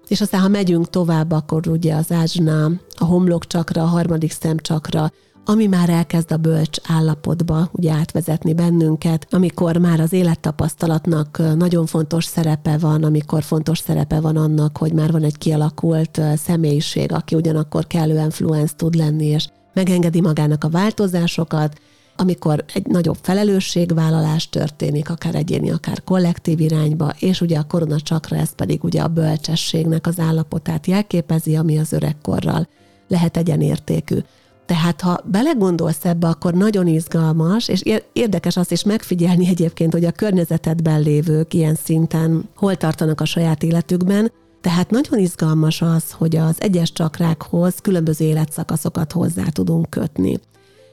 és 0.07 0.21
aztán, 0.21 0.41
ha 0.41 0.47
megyünk 0.47 0.89
tovább, 0.89 1.31
akkor 1.31 1.67
ugye 1.67 1.95
az 1.95 2.11
ázsna, 2.11 2.65
a 2.97 3.05
homlokcsakra, 3.05 3.81
a 3.81 3.85
harmadik 3.85 4.31
szemcsakra, 4.31 5.11
ami 5.45 5.67
már 5.67 5.89
elkezd 5.89 6.31
a 6.31 6.37
bölcs 6.37 6.77
állapotba 6.87 7.69
ugye 7.71 7.91
átvezetni 7.91 8.53
bennünket, 8.53 9.27
amikor 9.29 9.77
már 9.77 9.99
az 9.99 10.13
élettapasztalatnak 10.13 11.41
nagyon 11.57 11.85
fontos 11.85 12.25
szerepe 12.25 12.77
van, 12.77 13.03
amikor 13.03 13.43
fontos 13.43 13.77
szerepe 13.77 14.19
van 14.19 14.37
annak, 14.37 14.77
hogy 14.77 14.93
már 14.93 15.11
van 15.11 15.23
egy 15.23 15.37
kialakult 15.37 16.21
személyiség, 16.35 17.11
aki 17.11 17.35
ugyanakkor 17.35 17.87
kellően 17.87 18.29
fluenc 18.29 18.71
tud 18.71 18.95
lenni, 18.95 19.25
és 19.25 19.47
megengedi 19.73 20.21
magának 20.21 20.63
a 20.63 20.69
változásokat, 20.69 21.79
amikor 22.15 22.65
egy 22.73 22.85
nagyobb 22.85 23.17
felelősségvállalás 23.21 24.49
történik, 24.49 25.09
akár 25.09 25.35
egyéni, 25.35 25.71
akár 25.71 26.03
kollektív 26.03 26.59
irányba, 26.59 27.13
és 27.19 27.41
ugye 27.41 27.57
a 27.57 27.63
korona 27.63 27.99
csakra 27.99 28.35
ez 28.35 28.55
pedig 28.55 28.83
ugye 28.83 29.01
a 29.01 29.07
bölcsességnek 29.07 30.07
az 30.07 30.19
állapotát 30.19 30.87
jelképezi, 30.87 31.55
ami 31.55 31.77
az 31.77 31.93
öregkorral 31.93 32.67
lehet 33.07 33.37
egyenértékű. 33.37 34.17
Tehát 34.65 35.01
ha 35.01 35.19
belegondolsz 35.25 36.05
ebbe, 36.05 36.27
akkor 36.27 36.53
nagyon 36.53 36.87
izgalmas, 36.87 37.67
és 37.67 37.83
érdekes 38.13 38.57
azt 38.57 38.71
is 38.71 38.83
megfigyelni 38.83 39.47
egyébként, 39.47 39.93
hogy 39.93 40.05
a 40.05 40.11
környezetedben 40.11 41.01
lévők 41.01 41.53
ilyen 41.53 41.75
szinten 41.75 42.49
hol 42.55 42.75
tartanak 42.75 43.21
a 43.21 43.25
saját 43.25 43.63
életükben, 43.63 44.31
tehát 44.63 44.89
nagyon 44.89 45.19
izgalmas 45.19 45.81
az, 45.81 46.11
hogy 46.11 46.35
az 46.35 46.55
egyes 46.57 46.91
csakrákhoz 46.91 47.75
különböző 47.81 48.25
életszakaszokat 48.25 49.11
hozzá 49.11 49.43
tudunk 49.43 49.89
kötni. 49.89 50.39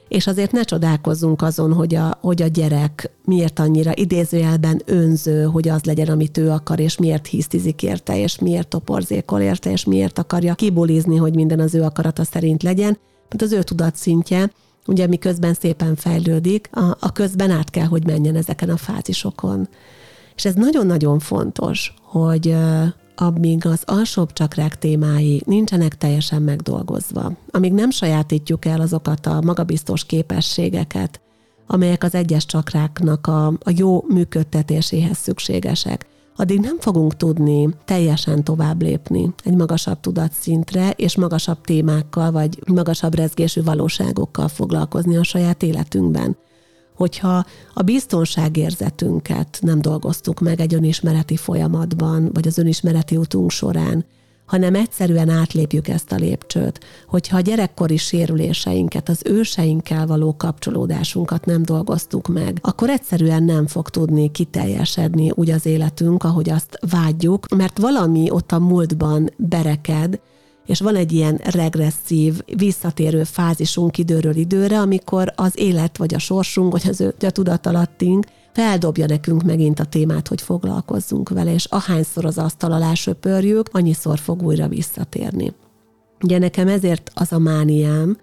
És 0.07 0.27
azért 0.27 0.51
ne 0.51 0.63
csodálkozzunk 0.63 1.41
azon, 1.41 1.73
hogy 1.73 1.95
a, 1.95 2.17
hogy 2.21 2.41
a 2.41 2.47
gyerek 2.47 3.11
miért 3.25 3.59
annyira 3.59 3.91
idézőjelben 3.95 4.81
önző, 4.85 5.43
hogy 5.43 5.69
az 5.69 5.83
legyen, 5.83 6.07
amit 6.07 6.37
ő 6.37 6.49
akar, 6.49 6.79
és 6.79 6.97
miért 6.97 7.27
hisztizik 7.27 7.83
érte, 7.83 8.19
és 8.19 8.39
miért 8.39 8.67
toporzékol 8.67 9.39
érte, 9.39 9.71
és 9.71 9.85
miért 9.85 10.19
akarja 10.19 10.53
kibulizni, 10.53 11.15
hogy 11.15 11.35
minden 11.35 11.59
az 11.59 11.75
ő 11.75 11.81
akarata 11.81 12.23
szerint 12.23 12.63
legyen, 12.63 12.97
mert 13.29 13.41
az 13.41 13.51
ő 13.51 13.63
tudatszintje, 13.63 14.51
ugye 14.87 15.07
miközben 15.07 15.53
szépen 15.53 15.95
fejlődik, 15.95 16.69
a, 16.71 16.97
a 16.99 17.11
közben 17.11 17.51
át 17.51 17.69
kell, 17.69 17.87
hogy 17.87 18.05
menjen 18.05 18.35
ezeken 18.35 18.69
a 18.69 18.77
fázisokon. 18.77 19.67
És 20.35 20.45
ez 20.45 20.53
nagyon-nagyon 20.53 21.19
fontos, 21.19 21.93
hogy 22.01 22.55
amíg 23.21 23.65
az 23.65 23.83
alsóbb 23.85 24.33
csakrák 24.33 24.77
témái 24.77 25.41
nincsenek 25.45 25.97
teljesen 25.97 26.41
megdolgozva, 26.41 27.31
amíg 27.51 27.73
nem 27.73 27.89
sajátítjuk 27.89 28.65
el 28.65 28.81
azokat 28.81 29.25
a 29.25 29.41
magabiztos 29.41 30.05
képességeket, 30.05 31.21
amelyek 31.67 32.03
az 32.03 32.15
egyes 32.15 32.45
csakráknak 32.45 33.27
a, 33.27 33.47
a 33.47 33.73
jó 33.75 34.03
működtetéséhez 34.07 35.17
szükségesek, 35.17 36.05
addig 36.35 36.59
nem 36.59 36.79
fogunk 36.79 37.15
tudni 37.15 37.69
teljesen 37.85 38.43
tovább 38.43 38.81
lépni 38.81 39.33
egy 39.43 39.55
magasabb 39.55 39.99
tudatszintre, 39.99 40.89
és 40.89 41.17
magasabb 41.17 41.61
témákkal, 41.61 42.31
vagy 42.31 42.59
magasabb 42.67 43.15
rezgésű 43.15 43.63
valóságokkal 43.63 44.47
foglalkozni 44.47 45.17
a 45.17 45.23
saját 45.23 45.63
életünkben 45.63 46.37
hogyha 47.01 47.45
a 47.73 47.81
biztonságérzetünket 47.81 49.59
nem 49.61 49.81
dolgoztuk 49.81 50.39
meg 50.39 50.59
egy 50.59 50.73
önismereti 50.73 51.35
folyamatban, 51.35 52.29
vagy 52.33 52.47
az 52.47 52.57
önismereti 52.57 53.17
utunk 53.17 53.51
során, 53.51 54.05
hanem 54.45 54.75
egyszerűen 54.75 55.29
átlépjük 55.29 55.87
ezt 55.87 56.11
a 56.11 56.15
lépcsőt, 56.15 56.79
hogyha 57.07 57.37
a 57.37 57.41
gyerekkori 57.41 57.97
sérüléseinket, 57.97 59.09
az 59.09 59.21
őseinkkel 59.25 60.07
való 60.07 60.35
kapcsolódásunkat 60.37 61.45
nem 61.45 61.63
dolgoztuk 61.63 62.27
meg, 62.27 62.57
akkor 62.61 62.89
egyszerűen 62.89 63.43
nem 63.43 63.67
fog 63.67 63.89
tudni 63.89 64.31
kiteljesedni 64.31 65.31
úgy 65.35 65.49
az 65.49 65.65
életünk, 65.65 66.23
ahogy 66.23 66.49
azt 66.49 66.77
vágyjuk, 66.89 67.55
mert 67.55 67.77
valami 67.77 68.31
ott 68.31 68.51
a 68.51 68.59
múltban 68.59 69.29
bereked, 69.37 70.19
és 70.65 70.79
van 70.79 70.95
egy 70.95 71.11
ilyen 71.11 71.35
regresszív, 71.43 72.41
visszatérő 72.55 73.23
fázisunk 73.23 73.97
időről 73.97 74.35
időre, 74.35 74.79
amikor 74.79 75.33
az 75.35 75.51
élet, 75.55 75.97
vagy 75.97 76.13
a 76.13 76.19
sorsunk, 76.19 76.71
vagy 76.71 76.87
az 76.89 77.01
ő, 77.01 77.15
a 77.19 77.29
tudatalattunk 77.29 78.25
feldobja 78.53 79.05
nekünk 79.05 79.43
megint 79.43 79.79
a 79.79 79.85
témát, 79.85 80.27
hogy 80.27 80.41
foglalkozzunk 80.41 81.29
vele, 81.29 81.53
és 81.53 81.65
ahányszor 81.65 82.25
az 82.25 82.37
asztal 82.37 82.71
alá 82.71 82.93
söpörjük, 82.93 83.69
annyiszor 83.71 84.19
fog 84.19 84.43
újra 84.43 84.67
visszatérni. 84.67 85.53
Ugye 86.23 86.37
nekem 86.37 86.67
ezért 86.67 87.11
az 87.15 87.31
a 87.31 87.39
mániám, 87.39 88.17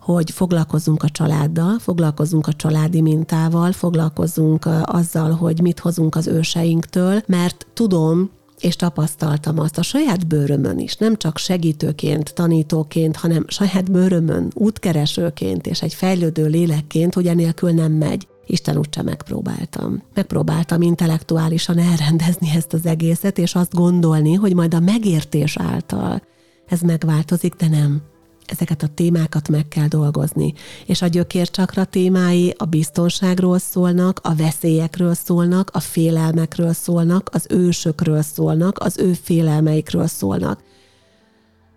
hogy 0.00 0.30
foglalkozunk 0.30 1.02
a 1.02 1.08
családdal, 1.08 1.78
foglalkozunk 1.78 2.46
a 2.46 2.52
családi 2.52 3.00
mintával, 3.00 3.72
foglalkozunk 3.72 4.68
azzal, 4.82 5.30
hogy 5.30 5.60
mit 5.60 5.78
hozunk 5.78 6.14
az 6.14 6.26
őseinktől, 6.26 7.22
mert 7.26 7.66
tudom, 7.74 8.30
és 8.60 8.76
tapasztaltam 8.76 9.58
azt 9.58 9.78
a 9.78 9.82
saját 9.82 10.26
bőrömön 10.26 10.78
is, 10.78 10.96
nem 10.96 11.16
csak 11.16 11.38
segítőként, 11.38 12.34
tanítóként, 12.34 13.16
hanem 13.16 13.44
saját 13.48 13.90
bőrömön, 13.90 14.50
útkeresőként 14.54 15.66
és 15.66 15.82
egy 15.82 15.94
fejlődő 15.94 16.46
lélekként, 16.46 17.14
hogy 17.14 17.26
enélkül 17.26 17.70
nem 17.70 17.92
megy. 17.92 18.28
Isten 18.46 18.76
úgyse 18.76 19.02
megpróbáltam. 19.02 20.02
Megpróbáltam 20.14 20.82
intellektuálisan 20.82 21.78
elrendezni 21.78 22.50
ezt 22.54 22.72
az 22.72 22.86
egészet, 22.86 23.38
és 23.38 23.54
azt 23.54 23.74
gondolni, 23.74 24.34
hogy 24.34 24.54
majd 24.54 24.74
a 24.74 24.80
megértés 24.80 25.56
által 25.56 26.22
ez 26.66 26.80
megváltozik, 26.80 27.54
de 27.54 27.68
nem 27.68 28.02
ezeket 28.50 28.82
a 28.82 28.86
témákat 28.86 29.48
meg 29.48 29.68
kell 29.68 29.86
dolgozni. 29.86 30.54
És 30.86 31.02
a 31.02 31.06
gyökércsakra 31.06 31.84
témái 31.84 32.54
a 32.58 32.64
biztonságról 32.64 33.58
szólnak, 33.58 34.20
a 34.22 34.34
veszélyekről 34.34 35.14
szólnak, 35.14 35.70
a 35.72 35.80
félelmekről 35.80 36.72
szólnak, 36.72 37.30
az 37.32 37.46
ősökről 37.48 38.22
szólnak, 38.22 38.78
az 38.78 38.98
ő 38.98 39.12
félelmeikről 39.12 40.06
szólnak. 40.06 40.62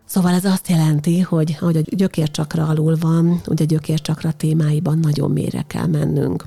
Szóval 0.06 0.34
ez 0.34 0.46
azt 0.46 0.70
jelenti, 0.70 1.20
hogy 1.20 1.58
ahogy 1.62 1.78
a 1.78 1.82
gyökércsakra 1.96 2.68
alul 2.68 2.98
van, 3.00 3.42
ugye 3.48 3.64
a 3.64 3.68
gyökércsakra 3.68 4.32
témáiban 4.32 5.00
nagyon 5.00 5.32
mélyre 5.32 5.62
kell 5.68 5.88
mennünk. 5.88 6.46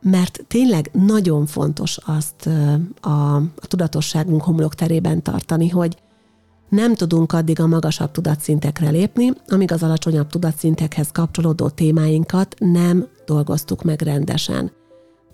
Mert 0.00 0.44
tényleg 0.48 0.90
nagyon 0.92 1.46
fontos 1.46 1.98
azt 2.04 2.48
a, 3.00 3.08
a 3.36 3.42
tudatosságunk 3.60 4.42
homlokterében 4.42 5.22
tartani, 5.22 5.68
hogy 5.68 5.96
nem 6.68 6.94
tudunk 6.94 7.32
addig 7.32 7.60
a 7.60 7.66
magasabb 7.66 8.10
tudatszintekre 8.10 8.90
lépni, 8.90 9.32
amíg 9.46 9.72
az 9.72 9.82
alacsonyabb 9.82 10.28
tudatszintekhez 10.28 11.08
kapcsolódó 11.12 11.68
témáinkat 11.68 12.54
nem 12.58 13.06
dolgoztuk 13.26 13.82
meg 13.82 14.02
rendesen. 14.02 14.70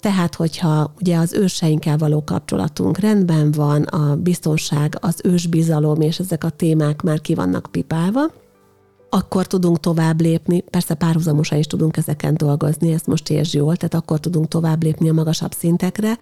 Tehát, 0.00 0.34
hogyha 0.34 0.94
ugye 1.00 1.16
az 1.16 1.32
őseinkkel 1.32 1.96
való 1.96 2.24
kapcsolatunk 2.24 2.98
rendben 2.98 3.50
van, 3.50 3.82
a 3.82 4.16
biztonság, 4.16 4.96
az 5.00 5.20
ősbizalom 5.24 6.00
és 6.00 6.18
ezek 6.18 6.44
a 6.44 6.50
témák 6.50 7.02
már 7.02 7.20
ki 7.20 7.34
vannak 7.34 7.68
pipálva, 7.70 8.20
akkor 9.10 9.46
tudunk 9.46 9.80
tovább 9.80 10.20
lépni, 10.20 10.60
persze 10.60 10.94
párhuzamosan 10.94 11.58
is 11.58 11.66
tudunk 11.66 11.96
ezeken 11.96 12.34
dolgozni, 12.36 12.92
ezt 12.92 13.06
most 13.06 13.30
értsd 13.30 13.54
jól, 13.54 13.76
tehát 13.76 13.94
akkor 13.94 14.20
tudunk 14.20 14.48
tovább 14.48 14.82
lépni 14.82 15.08
a 15.08 15.12
magasabb 15.12 15.52
szintekre, 15.52 16.18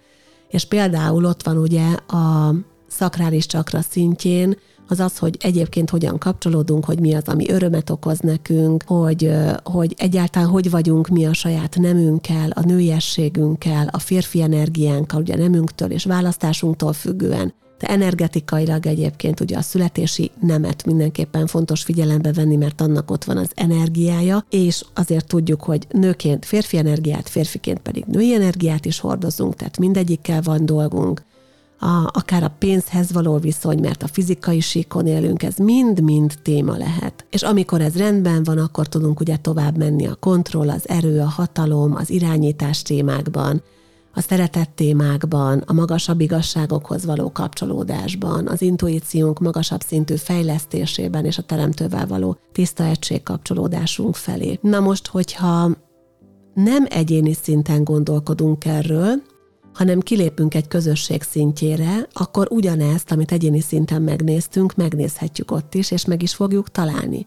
és 0.47 0.65
például 0.65 1.25
ott 1.25 1.43
van 1.43 1.57
ugye 1.57 1.85
a 2.07 2.53
szakrális 2.87 3.45
csakra 3.45 3.81
szintjén 3.81 4.57
az 4.87 4.99
az, 4.99 5.17
hogy 5.17 5.37
egyébként 5.39 5.89
hogyan 5.89 6.17
kapcsolódunk, 6.17 6.85
hogy 6.85 6.99
mi 6.99 7.13
az, 7.13 7.23
ami 7.25 7.49
örömet 7.49 7.89
okoz 7.89 8.19
nekünk, 8.19 8.83
hogy, 8.87 9.31
hogy 9.63 9.93
egyáltalán 9.97 10.47
hogy 10.47 10.69
vagyunk 10.69 11.07
mi 11.07 11.25
a 11.25 11.33
saját 11.33 11.75
nemünkkel, 11.79 12.49
a 12.49 12.65
nőiességünkkel, 12.65 13.87
a 13.91 13.99
férfi 13.99 14.41
energiánkkal, 14.41 15.21
ugye 15.21 15.35
nemünktől 15.35 15.91
és 15.91 16.05
választásunktól 16.05 16.93
függően. 16.93 17.53
de 17.79 17.87
energetikailag 17.87 18.85
egyébként 18.85 19.39
ugye 19.39 19.57
a 19.57 19.61
születési 19.61 20.31
nemet 20.41 20.85
mindenképpen 20.85 21.47
fontos 21.47 21.83
figyelembe 21.83 22.33
venni, 22.33 22.55
mert 22.55 22.81
annak 22.81 23.11
ott 23.11 23.23
van 23.23 23.37
az 23.37 23.51
energiája, 23.55 24.45
és 24.49 24.83
azért 24.93 25.27
tudjuk, 25.27 25.61
hogy 25.63 25.87
nőként 25.91 26.45
férfi 26.45 26.77
energiát, 26.77 27.29
férfiként 27.29 27.79
pedig 27.79 28.03
női 28.05 28.33
energiát 28.33 28.85
is 28.85 28.99
hordozunk, 28.99 29.55
tehát 29.55 29.77
mindegyikkel 29.77 30.41
van 30.41 30.65
dolgunk 30.65 31.21
a, 31.79 32.09
akár 32.11 32.43
a 32.43 32.55
pénzhez 32.59 33.11
való 33.11 33.37
viszony, 33.37 33.79
mert 33.79 34.03
a 34.03 34.07
fizikai 34.07 34.59
síkon 34.59 35.07
élünk, 35.07 35.43
ez 35.43 35.55
mind-mind 35.57 36.33
téma 36.41 36.77
lehet. 36.77 37.25
És 37.29 37.41
amikor 37.41 37.81
ez 37.81 37.97
rendben 37.97 38.43
van, 38.43 38.57
akkor 38.57 38.87
tudunk 38.87 39.19
ugye 39.19 39.37
tovább 39.37 39.77
menni 39.77 40.07
a 40.07 40.15
kontroll, 40.15 40.69
az 40.69 40.89
erő, 40.89 41.19
a 41.19 41.29
hatalom, 41.29 41.95
az 41.95 42.09
irányítás 42.09 42.81
témákban, 42.81 43.61
a 44.15 44.21
szeretett 44.21 44.71
témákban, 44.75 45.63
a 45.65 45.73
magasabb 45.73 46.19
igazságokhoz 46.19 47.05
való 47.05 47.31
kapcsolódásban, 47.31 48.47
az 48.47 48.61
intuíciónk 48.61 49.39
magasabb 49.39 49.81
szintű 49.81 50.15
fejlesztésében 50.15 51.25
és 51.25 51.37
a 51.37 51.41
teremtővel 51.41 52.07
való 52.07 52.37
tiszta 52.51 52.83
egység 52.83 53.23
kapcsolódásunk 53.23 54.15
felé. 54.15 54.59
Na 54.61 54.79
most, 54.79 55.07
hogyha 55.07 55.69
nem 56.53 56.85
egyéni 56.89 57.33
szinten 57.33 57.83
gondolkodunk 57.83 58.65
erről, 58.65 59.21
hanem 59.73 59.99
kilépünk 59.99 60.53
egy 60.53 60.67
közösség 60.67 61.21
szintjére, 61.21 62.07
akkor 62.13 62.47
ugyanezt, 62.49 63.11
amit 63.11 63.31
egyéni 63.31 63.59
szinten 63.59 64.01
megnéztünk, 64.01 64.75
megnézhetjük 64.75 65.51
ott 65.51 65.75
is, 65.75 65.91
és 65.91 66.05
meg 66.05 66.21
is 66.21 66.33
fogjuk 66.33 66.71
találni. 66.71 67.25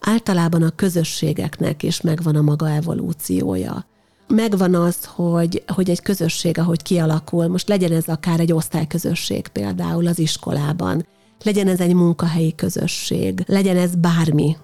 Általában 0.00 0.62
a 0.62 0.70
közösségeknek 0.70 1.82
is 1.82 2.00
megvan 2.00 2.36
a 2.36 2.42
maga 2.42 2.70
evolúciója. 2.70 3.86
Megvan 4.28 4.74
az, 4.74 5.04
hogy, 5.04 5.62
hogy 5.66 5.90
egy 5.90 6.02
közösség, 6.02 6.58
ahogy 6.58 6.82
kialakul, 6.82 7.48
most 7.48 7.68
legyen 7.68 7.92
ez 7.92 8.06
akár 8.06 8.40
egy 8.40 8.52
osztályközösség 8.52 9.48
például 9.48 10.06
az 10.06 10.18
iskolában, 10.18 11.06
legyen 11.44 11.68
ez 11.68 11.80
egy 11.80 11.94
munkahelyi 11.94 12.54
közösség, 12.54 13.42
legyen 13.46 13.76
ez 13.76 13.94
bármi, 13.94 14.56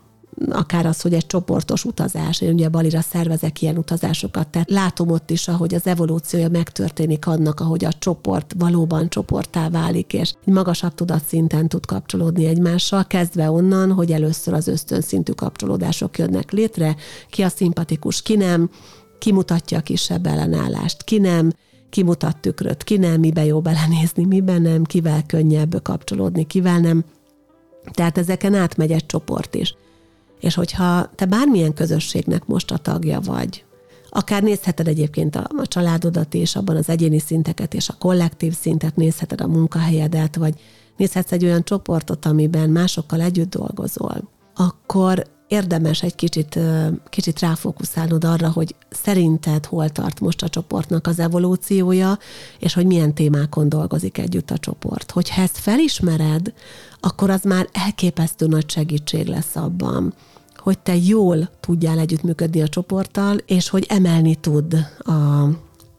akár 0.50 0.86
az, 0.86 1.00
hogy 1.00 1.14
egy 1.14 1.26
csoportos 1.26 1.84
utazás, 1.84 2.40
én 2.40 2.52
ugye 2.52 2.68
Balira 2.68 3.00
szervezek 3.00 3.62
ilyen 3.62 3.78
utazásokat, 3.78 4.48
tehát 4.48 4.70
látom 4.70 5.10
ott 5.10 5.30
is, 5.30 5.48
ahogy 5.48 5.74
az 5.74 5.86
evolúciója 5.86 6.48
megtörténik 6.48 7.26
annak, 7.26 7.60
ahogy 7.60 7.84
a 7.84 7.92
csoport 7.92 8.54
valóban 8.58 9.08
csoportá 9.08 9.68
válik, 9.68 10.12
és 10.12 10.34
magasabb 10.44 10.94
tudatszinten 10.94 11.68
tud 11.68 11.86
kapcsolódni 11.86 12.46
egymással, 12.46 13.06
kezdve 13.06 13.50
onnan, 13.50 13.92
hogy 13.92 14.12
először 14.12 14.54
az 14.54 14.68
ösztönszintű 14.68 15.32
kapcsolódások 15.32 16.18
jönnek 16.18 16.50
létre, 16.50 16.96
ki 17.30 17.42
a 17.42 17.48
szimpatikus, 17.48 18.22
ki 18.22 18.36
nem, 18.36 18.70
ki 19.18 19.32
mutatja 19.32 19.78
a 19.78 19.82
kisebb 19.82 20.26
ellenállást, 20.26 21.02
ki 21.02 21.18
nem, 21.18 21.52
ki 21.90 22.02
mutat 22.02 22.36
tükröt, 22.36 22.84
ki 22.84 22.96
nem, 22.96 23.20
mibe 23.20 23.44
jó 23.44 23.60
belenézni, 23.60 24.24
miben 24.24 24.62
nem, 24.62 24.84
kivel 24.84 25.22
könnyebb 25.26 25.82
kapcsolódni, 25.82 26.46
kivel 26.46 26.78
nem. 26.78 27.04
Tehát 27.92 28.18
ezeken 28.18 28.54
átmegy 28.54 28.90
egy 28.90 29.06
csoport 29.06 29.54
is. 29.54 29.74
És 30.44 30.54
hogyha 30.54 31.10
te 31.14 31.24
bármilyen 31.24 31.74
közösségnek 31.74 32.46
most 32.46 32.70
a 32.70 32.76
tagja 32.76 33.20
vagy, 33.20 33.64
akár 34.10 34.42
nézheted 34.42 34.88
egyébként 34.88 35.36
a, 35.36 35.46
a 35.56 35.66
családodat 35.66 36.34
és 36.34 36.56
abban 36.56 36.76
az 36.76 36.88
egyéni 36.88 37.18
szinteket 37.18 37.74
és 37.74 37.88
a 37.88 37.96
kollektív 37.98 38.54
szintet, 38.54 38.96
nézheted 38.96 39.40
a 39.40 39.46
munkahelyedet, 39.46 40.36
vagy 40.36 40.54
nézhetsz 40.96 41.32
egy 41.32 41.44
olyan 41.44 41.64
csoportot, 41.64 42.26
amiben 42.26 42.70
másokkal 42.70 43.20
együtt 43.20 43.50
dolgozol, 43.50 44.30
akkor 44.54 45.24
érdemes 45.48 46.02
egy 46.02 46.14
kicsit, 46.14 46.58
kicsit 47.08 47.40
ráfókuszálnod 47.40 48.24
arra, 48.24 48.50
hogy 48.50 48.74
szerinted 48.90 49.66
hol 49.66 49.88
tart 49.88 50.20
most 50.20 50.42
a 50.42 50.48
csoportnak 50.48 51.06
az 51.06 51.18
evolúciója, 51.18 52.18
és 52.58 52.74
hogy 52.74 52.86
milyen 52.86 53.14
témákon 53.14 53.68
dolgozik 53.68 54.18
együtt 54.18 54.50
a 54.50 54.58
csoport. 54.58 55.10
Hogyha 55.10 55.42
ezt 55.42 55.58
felismered, 55.58 56.52
akkor 57.00 57.30
az 57.30 57.42
már 57.42 57.68
elképesztő 57.72 58.46
nagy 58.46 58.70
segítség 58.70 59.26
lesz 59.26 59.56
abban, 59.56 60.14
hogy 60.64 60.78
te 60.78 60.96
jól 60.96 61.48
tudjál 61.60 61.98
együttműködni 61.98 62.62
a 62.62 62.68
csoporttal, 62.68 63.36
és 63.46 63.68
hogy 63.68 63.86
emelni 63.88 64.34
tud 64.34 64.74
a, 64.98 65.12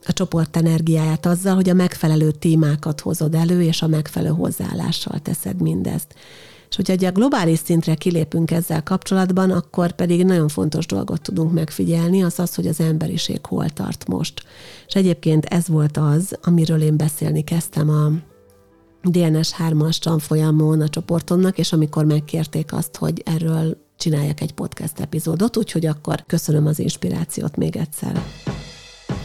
a 0.05 0.13
csoport 0.13 0.57
energiáját 0.57 1.25
azzal, 1.25 1.55
hogy 1.55 1.69
a 1.69 1.73
megfelelő 1.73 2.31
témákat 2.31 2.99
hozod 2.99 3.35
elő, 3.35 3.61
és 3.61 3.81
a 3.81 3.87
megfelelő 3.87 4.33
hozzáállással 4.33 5.19
teszed 5.19 5.61
mindezt. 5.61 6.15
És 6.69 6.75
hogyha 6.75 7.07
a 7.07 7.11
globális 7.11 7.59
szintre 7.59 7.95
kilépünk 7.95 8.51
ezzel 8.51 8.83
kapcsolatban, 8.83 9.51
akkor 9.51 9.91
pedig 9.91 10.25
nagyon 10.25 10.47
fontos 10.47 10.85
dolgot 10.85 11.21
tudunk 11.21 11.53
megfigyelni, 11.53 12.23
az 12.23 12.39
az, 12.39 12.55
hogy 12.55 12.67
az 12.67 12.79
emberiség 12.79 13.45
hol 13.45 13.69
tart 13.69 14.07
most. 14.07 14.43
És 14.87 14.93
egyébként 14.93 15.45
ez 15.45 15.67
volt 15.67 15.97
az, 15.97 16.37
amiről 16.43 16.81
én 16.81 16.97
beszélni 16.97 17.43
kezdtem 17.43 17.89
a 17.89 18.11
DNS 19.09 19.51
3-as 19.67 19.97
tanfolyamon 19.97 20.81
a 20.81 20.89
csoportomnak, 20.89 21.57
és 21.57 21.73
amikor 21.73 22.05
megkérték 22.05 22.73
azt, 22.73 22.95
hogy 22.95 23.21
erről 23.25 23.83
csináljak 23.97 24.41
egy 24.41 24.51
podcast 24.51 24.99
epizódot, 24.99 25.57
úgyhogy 25.57 25.85
akkor 25.85 26.23
köszönöm 26.27 26.65
az 26.65 26.79
inspirációt 26.79 27.55
még 27.55 27.75
egyszer. 27.75 28.23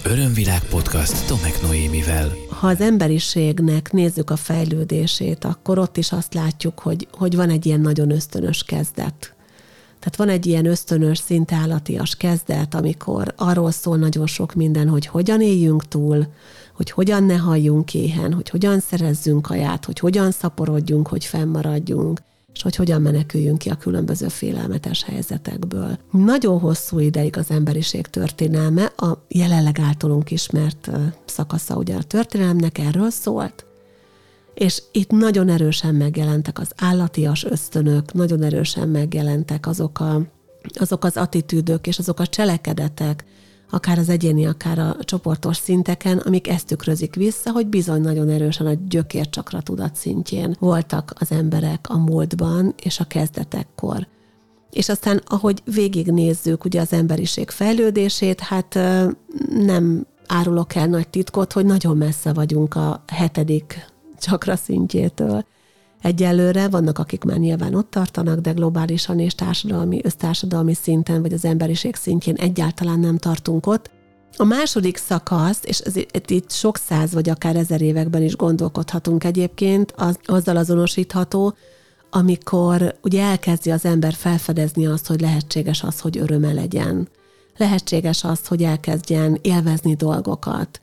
Örömvilág 0.05 0.63
podcast 0.63 1.27
Tomek 1.27 1.63
Noémivel. 1.63 2.33
Ha 2.49 2.67
az 2.67 2.81
emberiségnek 2.81 3.93
nézzük 3.93 4.31
a 4.31 4.37
fejlődését, 4.37 5.45
akkor 5.45 5.79
ott 5.79 5.97
is 5.97 6.13
azt 6.13 6.35
látjuk, 6.35 6.79
hogy, 6.79 7.09
hogy 7.13 7.37
van 7.37 7.51
egy 7.51 7.67
ilyen 7.67 7.81
nagyon 7.81 8.11
ösztönös 8.11 8.63
kezdet. 8.63 9.35
Tehát 9.99 10.17
van 10.17 10.29
egy 10.29 10.47
ilyen 10.47 10.67
ösztönös, 10.67 11.19
szinte 11.19 11.57
állatias 11.57 12.17
kezdet, 12.17 12.75
amikor 12.75 13.35
arról 13.37 13.71
szól 13.71 13.97
nagyon 13.97 14.27
sok 14.27 14.55
minden, 14.55 14.89
hogy 14.89 15.07
hogyan 15.07 15.41
éljünk 15.41 15.89
túl, 15.89 16.27
hogy 16.77 16.91
hogyan 16.91 17.25
ne 17.25 17.37
halljunk 17.37 17.95
éhen, 17.95 18.33
hogy 18.33 18.49
hogyan 18.49 18.81
szerezzünk 18.81 19.43
kaját, 19.43 19.85
hogy 19.85 19.99
hogyan 19.99 20.31
szaporodjunk, 20.31 21.09
hogy 21.09 21.25
fennmaradjunk 21.25 22.21
és 22.55 22.63
hogy 22.63 22.77
hogyan 22.77 23.03
meneküljünk 23.03 23.59
ki 23.59 23.71
a 23.71 23.75
különböző 23.75 24.29
félelmetes 24.29 25.05
helyzetekből. 25.05 25.99
Nagyon 26.11 26.59
hosszú 26.59 26.99
ideig 26.99 27.37
az 27.37 27.51
emberiség 27.51 28.07
történelme, 28.07 28.85
a 28.85 29.25
jelenleg 29.29 29.79
általunk 29.79 30.31
ismert 30.31 30.91
szakasza 31.25 31.77
ugye 31.77 31.95
a 31.95 32.03
történelemnek 32.03 32.79
erről 32.79 33.11
szólt. 33.11 33.65
És 34.55 34.83
itt 34.93 35.11
nagyon 35.11 35.49
erősen 35.49 35.95
megjelentek 35.95 36.59
az 36.59 36.73
állatias 36.77 37.45
ösztönök, 37.45 38.13
nagyon 38.13 38.43
erősen 38.43 38.89
megjelentek 38.89 39.67
azok, 39.67 40.01
a, 40.01 40.23
azok 40.75 41.05
az 41.05 41.17
attitűdök 41.17 41.87
és 41.87 41.99
azok 41.99 42.21
a 42.21 42.27
cselekedetek, 42.27 43.25
akár 43.71 43.99
az 43.99 44.09
egyéni, 44.09 44.47
akár 44.47 44.79
a 44.79 44.97
csoportos 45.01 45.57
szinteken, 45.57 46.19
amik 46.19 46.49
ezt 46.49 46.67
tükrözik 46.67 47.15
vissza, 47.15 47.51
hogy 47.51 47.67
bizony 47.67 48.01
nagyon 48.01 48.29
erősen 48.29 48.67
a 48.67 48.75
gyökércsakra 48.89 49.61
tudat 49.61 49.95
szintjén 49.95 50.57
voltak 50.59 51.13
az 51.19 51.33
emberek 51.33 51.87
a 51.89 51.99
múltban 51.99 52.75
és 52.83 53.01
a 53.01 53.05
kezdetekkor. 53.05 54.07
És 54.71 54.89
aztán, 54.89 55.23
ahogy 55.27 55.63
végignézzük 55.75 56.65
ugye 56.65 56.81
az 56.81 56.93
emberiség 56.93 57.51
fejlődését, 57.51 58.41
hát 58.41 58.79
nem 59.51 60.07
árulok 60.27 60.75
el 60.75 60.87
nagy 60.87 61.09
titkot, 61.09 61.53
hogy 61.53 61.65
nagyon 61.65 61.97
messze 61.97 62.33
vagyunk 62.33 62.75
a 62.75 63.05
hetedik 63.07 63.87
csakra 64.19 64.57
szintjétől. 64.57 65.45
Egyelőre 66.03 66.69
vannak, 66.69 66.99
akik 66.99 67.25
már 67.25 67.37
nyilván 67.37 67.75
ott 67.75 67.91
tartanak, 67.91 68.39
de 68.39 68.51
globálisan 68.51 69.19
és 69.19 69.35
társadalmi, 69.35 70.01
össztársadalmi 70.03 70.75
szinten, 70.75 71.23
vagy 71.23 71.33
az 71.33 71.45
emberiség 71.45 71.95
szintjén 71.95 72.35
egyáltalán 72.35 73.01
nem 73.01 73.19
tartunk 73.19 73.67
ott. 73.67 73.91
A 74.37 74.45
második 74.45 74.97
szakasz, 74.97 75.61
és 75.63 75.79
ez, 75.79 75.97
itt 76.27 76.51
sok 76.51 76.77
száz 76.77 77.13
vagy 77.13 77.29
akár 77.29 77.57
ezer 77.57 77.81
években 77.81 78.23
is 78.23 78.37
gondolkodhatunk 78.37 79.25
egyébként, 79.25 79.93
az, 79.97 80.19
azzal 80.25 80.57
azonosítható, 80.57 81.55
amikor 82.11 82.95
ugye 83.03 83.23
elkezdi 83.23 83.71
az 83.71 83.85
ember 83.85 84.13
felfedezni 84.13 84.87
azt, 84.87 85.07
hogy 85.07 85.21
lehetséges 85.21 85.83
az, 85.83 86.01
hogy 86.01 86.19
öröme 86.19 86.53
legyen. 86.53 87.09
Lehetséges 87.57 88.25
az, 88.25 88.47
hogy 88.47 88.63
elkezdjen 88.63 89.39
élvezni 89.43 89.95
dolgokat 89.95 90.81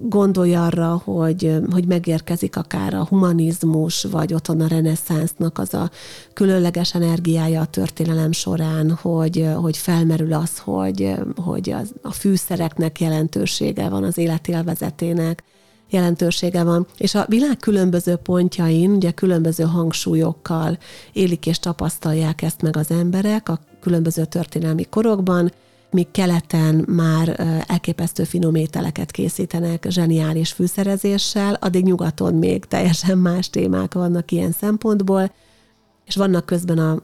gondolj 0.00 0.54
arra, 0.54 1.00
hogy, 1.04 1.56
hogy 1.70 1.86
megérkezik 1.86 2.56
akár 2.56 2.94
a 2.94 3.06
humanizmus, 3.06 4.04
vagy 4.04 4.34
otthon 4.34 4.60
a 4.60 4.66
reneszánsznak 4.66 5.58
az 5.58 5.74
a 5.74 5.90
különleges 6.32 6.94
energiája 6.94 7.60
a 7.60 7.66
történelem 7.66 8.32
során, 8.32 8.90
hogy, 8.90 9.48
hogy 9.56 9.76
felmerül 9.76 10.32
az, 10.32 10.58
hogy, 10.58 11.14
hogy 11.36 11.70
az, 11.70 11.92
a 12.02 12.12
fűszereknek 12.12 13.00
jelentősége 13.00 13.88
van, 13.88 14.04
az 14.04 14.18
életélvezetének 14.18 15.42
jelentősége 15.90 16.62
van. 16.62 16.86
És 16.96 17.14
a 17.14 17.26
világ 17.28 17.56
különböző 17.56 18.16
pontjain, 18.16 18.90
ugye 18.90 19.10
különböző 19.10 19.64
hangsúlyokkal 19.64 20.78
élik 21.12 21.46
és 21.46 21.58
tapasztalják 21.58 22.42
ezt 22.42 22.62
meg 22.62 22.76
az 22.76 22.90
emberek 22.90 23.48
a 23.48 23.60
különböző 23.80 24.24
történelmi 24.24 24.84
korokban, 24.84 25.52
míg 25.90 26.10
keleten 26.10 26.84
már 26.88 27.40
elképesztő 27.66 28.24
finom 28.24 28.54
ételeket 28.54 29.10
készítenek 29.10 29.86
zseniális 29.88 30.52
fűszerezéssel, 30.52 31.54
addig 31.54 31.84
nyugaton 31.84 32.34
még 32.34 32.64
teljesen 32.64 33.18
más 33.18 33.50
témák 33.50 33.94
vannak 33.94 34.30
ilyen 34.30 34.52
szempontból, 34.52 35.32
és 36.04 36.16
vannak 36.16 36.46
közben 36.46 36.78
a 36.78 37.02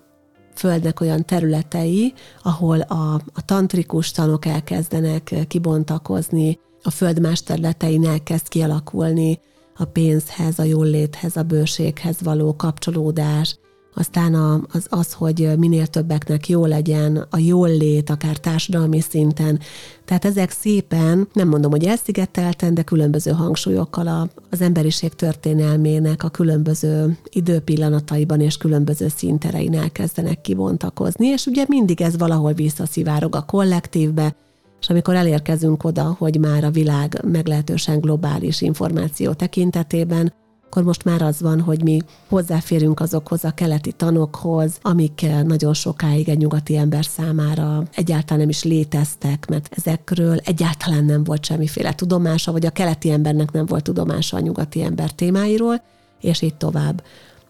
Földnek 0.55 1.01
olyan 1.01 1.25
területei, 1.25 2.13
ahol 2.43 2.81
a, 2.81 3.15
a 3.15 3.45
tantrikus 3.45 4.11
tanok 4.11 4.47
elkezdenek 4.47 5.35
kibontakozni, 5.49 6.59
a 6.83 6.91
Föld 6.91 7.21
más 7.21 7.43
területein 7.43 8.07
elkezd 8.07 8.49
kialakulni 8.49 9.41
a 9.77 9.85
pénzhez, 9.85 10.59
a 10.59 10.63
jóléthez, 10.63 11.37
a 11.37 11.43
bőséghez 11.43 12.21
való 12.21 12.57
kapcsolódás, 12.57 13.59
aztán 13.95 14.35
a, 14.35 14.61
az, 14.73 14.87
az, 14.89 15.13
hogy 15.13 15.51
minél 15.59 15.87
többeknek 15.87 16.49
jó 16.49 16.67
legyen, 16.67 17.27
a 17.31 17.39
jól 17.39 17.69
lét, 17.69 18.11
akár 18.11 18.37
társadalmi 18.37 19.01
szinten. 19.01 19.61
Tehát 20.05 20.25
ezek 20.25 20.51
szépen, 20.51 21.29
nem 21.33 21.49
mondom, 21.49 21.71
hogy 21.71 21.85
elszigetelten, 21.85 22.75
de 22.75 22.83
különböző 22.83 23.31
hangsúlyokkal 23.31 24.07
a, 24.07 24.29
az 24.51 24.61
emberiség 24.61 25.15
történelmének 25.15 26.23
a 26.23 26.29
különböző 26.29 27.19
időpillanataiban 27.31 28.41
és 28.41 28.57
különböző 28.57 29.09
szinterein 29.09 29.75
elkezdenek 29.75 30.41
kibontakozni, 30.41 31.27
és 31.27 31.47
ugye 31.47 31.65
mindig 31.69 32.01
ez 32.01 32.19
valahol 32.19 32.53
visszaszivárog 32.53 33.37
a 33.37 33.43
kollektívbe, 33.43 34.35
és 34.81 34.91
amikor 34.91 35.15
elérkezünk 35.15 35.85
oda, 35.85 36.17
hogy 36.19 36.39
már 36.39 36.65
a 36.65 36.71
világ 36.71 37.21
meglehetősen 37.27 38.01
globális 38.01 38.61
információ 38.61 39.33
tekintetében, 39.33 40.33
akkor 40.71 40.83
most 40.83 41.05
már 41.05 41.23
az 41.23 41.41
van, 41.41 41.61
hogy 41.61 41.83
mi 41.83 42.03
hozzáférünk 42.29 43.01
azokhoz 43.01 43.45
a 43.45 43.51
keleti 43.51 43.93
tanokhoz, 43.93 44.79
amik 44.83 45.27
nagyon 45.45 45.75
sokáig 45.75 46.29
egy 46.29 46.39
nyugati 46.39 46.77
ember 46.77 47.05
számára 47.05 47.83
egyáltalán 47.95 48.41
nem 48.41 48.49
is 48.49 48.63
léteztek, 48.63 49.49
mert 49.49 49.69
ezekről 49.77 50.37
egyáltalán 50.45 51.05
nem 51.05 51.25
volt 51.25 51.45
semmiféle 51.45 51.95
tudomása, 51.95 52.53
vagy 52.53 52.67
a 52.67 52.71
keleti 52.71 53.11
embernek 53.11 53.53
nem 53.53 53.67
volt 53.67 53.83
tudomása 53.83 54.37
a 54.37 54.41
nyugati 54.41 54.83
ember 54.83 55.11
témáiról, 55.11 55.83
és 56.21 56.43
így 56.43 56.57
tovább. 56.57 57.03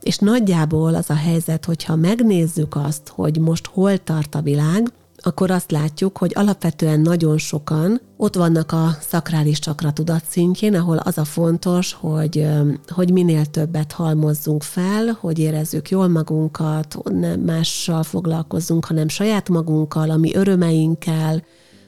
És 0.02 0.18
nagyjából 0.18 0.94
az 0.94 1.10
a 1.10 1.14
helyzet, 1.14 1.64
hogyha 1.64 1.96
megnézzük 1.96 2.76
azt, 2.76 3.08
hogy 3.08 3.38
most 3.38 3.66
hol 3.66 3.98
tart 3.98 4.34
a 4.34 4.40
világ, 4.40 4.92
akkor 5.22 5.50
azt 5.50 5.70
látjuk, 5.70 6.18
hogy 6.18 6.32
alapvetően 6.34 7.00
nagyon 7.00 7.38
sokan 7.38 8.00
ott 8.16 8.34
vannak 8.34 8.72
a 8.72 8.96
szakrális 9.00 9.58
csakra 9.58 9.92
tudatszintjén, 9.92 10.74
ahol 10.74 10.96
az 10.96 11.18
a 11.18 11.24
fontos, 11.24 11.92
hogy, 11.92 12.46
hogy 12.88 13.12
minél 13.12 13.44
többet 13.46 13.92
halmozzunk 13.92 14.62
fel, 14.62 15.18
hogy 15.20 15.38
érezzük 15.38 15.90
jól 15.90 16.08
magunkat, 16.08 16.96
nem 17.04 17.40
mással 17.40 18.02
foglalkozzunk, 18.02 18.84
hanem 18.84 19.08
saját 19.08 19.48
magunkkal, 19.48 20.10
ami 20.10 20.34
örömeinkkel, 20.34 21.42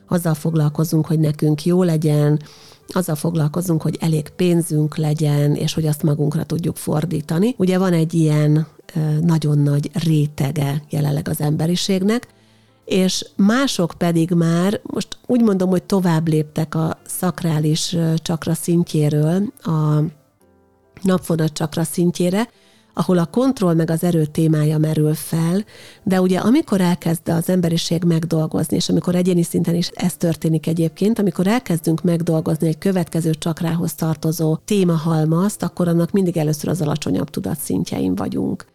azzal 0.08 0.34
foglalkozunk, 0.34 1.06
hogy 1.06 1.18
nekünk 1.18 1.64
jó 1.64 1.82
legyen, 1.82 2.40
azzal 2.88 3.14
foglalkozunk, 3.14 3.82
hogy 3.82 3.96
elég 4.00 4.28
pénzünk 4.28 4.96
legyen, 4.96 5.54
és 5.54 5.74
hogy 5.74 5.86
azt 5.86 6.02
magunkra 6.02 6.44
tudjuk 6.44 6.76
fordítani. 6.76 7.54
Ugye 7.58 7.78
van 7.78 7.92
egy 7.92 8.14
ilyen 8.14 8.66
nagyon 9.20 9.58
nagy 9.58 9.90
rétege 10.04 10.82
jelenleg 10.90 11.28
az 11.28 11.40
emberiségnek, 11.40 12.28
és 12.84 13.26
mások 13.36 13.94
pedig 13.98 14.30
már, 14.30 14.80
most 14.82 15.18
úgy 15.26 15.42
mondom, 15.42 15.68
hogy 15.68 15.82
tovább 15.82 16.28
léptek 16.28 16.74
a 16.74 16.98
szakrális 17.06 17.96
csakra 18.16 18.54
szintjéről, 18.54 19.52
a 19.62 20.02
napfonat 21.02 21.52
csakra 21.52 21.84
szintjére, 21.84 22.48
ahol 22.94 23.18
a 23.18 23.26
kontroll 23.26 23.74
meg 23.74 23.90
az 23.90 24.04
erő 24.04 24.24
témája 24.24 24.78
merül 24.78 25.14
fel, 25.14 25.64
de 26.02 26.20
ugye 26.20 26.38
amikor 26.38 26.80
elkezd 26.80 27.28
az 27.28 27.48
emberiség 27.48 28.04
megdolgozni, 28.04 28.76
és 28.76 28.88
amikor 28.88 29.14
egyéni 29.14 29.42
szinten 29.42 29.74
is 29.74 29.88
ez 29.88 30.16
történik 30.16 30.66
egyébként, 30.66 31.18
amikor 31.18 31.46
elkezdünk 31.46 32.02
megdolgozni 32.02 32.68
egy 32.68 32.78
következő 32.78 33.34
csakrához 33.34 33.94
tartozó 33.94 34.56
témahalmazt, 34.56 35.62
akkor 35.62 35.88
annak 35.88 36.10
mindig 36.10 36.36
először 36.36 36.68
az 36.68 36.80
alacsonyabb 36.80 37.30
tudatszintjein 37.30 38.14
vagyunk. 38.14 38.71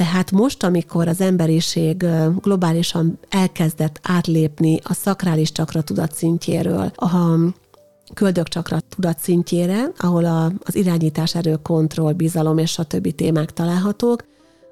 Tehát 0.00 0.30
most, 0.30 0.62
amikor 0.62 1.08
az 1.08 1.20
emberiség 1.20 2.06
globálisan 2.42 3.18
elkezdett 3.28 4.00
átlépni 4.02 4.78
a 4.82 4.94
szakrális 4.94 5.52
csakra 5.52 5.82
tudatszintjéről, 5.82 6.92
a 6.94 7.38
köldökcsakra 8.14 8.80
tudatszintjére, 8.80 9.92
ahol 9.98 10.24
a, 10.24 10.44
az 10.44 10.74
irányítás, 10.74 11.34
erő, 11.34 11.58
kontroll, 11.62 12.12
bizalom 12.12 12.58
és 12.58 12.78
a 12.78 12.82
többi 12.82 13.12
témák 13.12 13.52
találhatók, 13.52 14.24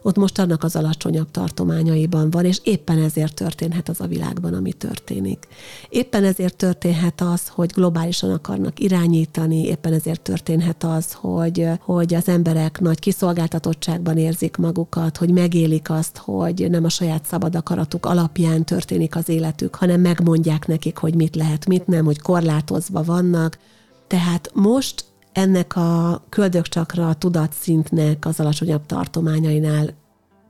ott 0.02 0.16
most 0.16 0.38
annak 0.38 0.64
az 0.64 0.76
alacsonyabb 0.76 1.30
tartományaiban 1.30 2.30
van, 2.30 2.44
és 2.44 2.60
éppen 2.64 2.98
ezért 2.98 3.34
történhet 3.34 3.88
az 3.88 4.00
a 4.00 4.06
világban, 4.06 4.54
ami 4.54 4.72
történik. 4.72 5.48
Éppen 5.88 6.24
ezért 6.24 6.56
történhet 6.56 7.20
az, 7.20 7.48
hogy 7.48 7.70
globálisan 7.72 8.30
akarnak 8.30 8.80
irányítani, 8.80 9.64
éppen 9.64 9.92
ezért 9.92 10.20
történhet 10.20 10.84
az, 10.84 11.12
hogy, 11.12 11.68
hogy 11.80 12.14
az 12.14 12.28
emberek 12.28 12.80
nagy 12.80 12.98
kiszolgáltatottságban 12.98 14.16
érzik 14.18 14.56
magukat, 14.56 15.16
hogy 15.16 15.30
megélik 15.30 15.90
azt, 15.90 16.16
hogy 16.16 16.66
nem 16.70 16.84
a 16.84 16.88
saját 16.88 17.24
szabad 17.24 17.54
akaratuk 17.54 18.06
alapján 18.06 18.64
történik 18.64 19.16
az 19.16 19.28
életük, 19.28 19.74
hanem 19.74 20.00
megmondják 20.00 20.66
nekik, 20.66 20.96
hogy 20.96 21.14
mit 21.14 21.36
lehet, 21.36 21.66
mit 21.66 21.86
nem, 21.86 22.04
hogy 22.04 22.20
korlátozva 22.20 23.02
vannak. 23.02 23.58
Tehát 24.06 24.50
most 24.54 25.04
ennek 25.32 25.76
a 25.76 26.22
köldökcsakra 26.28 27.08
a 27.08 27.14
tudatszintnek 27.14 28.26
az 28.26 28.40
alacsonyabb 28.40 28.86
tartományainál 28.86 29.94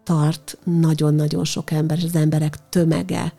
tart 0.04 0.58
nagyon-nagyon 0.64 1.44
sok 1.44 1.70
ember, 1.70 1.96
és 1.96 2.04
az 2.04 2.16
emberek 2.16 2.68
tömege 2.68 3.32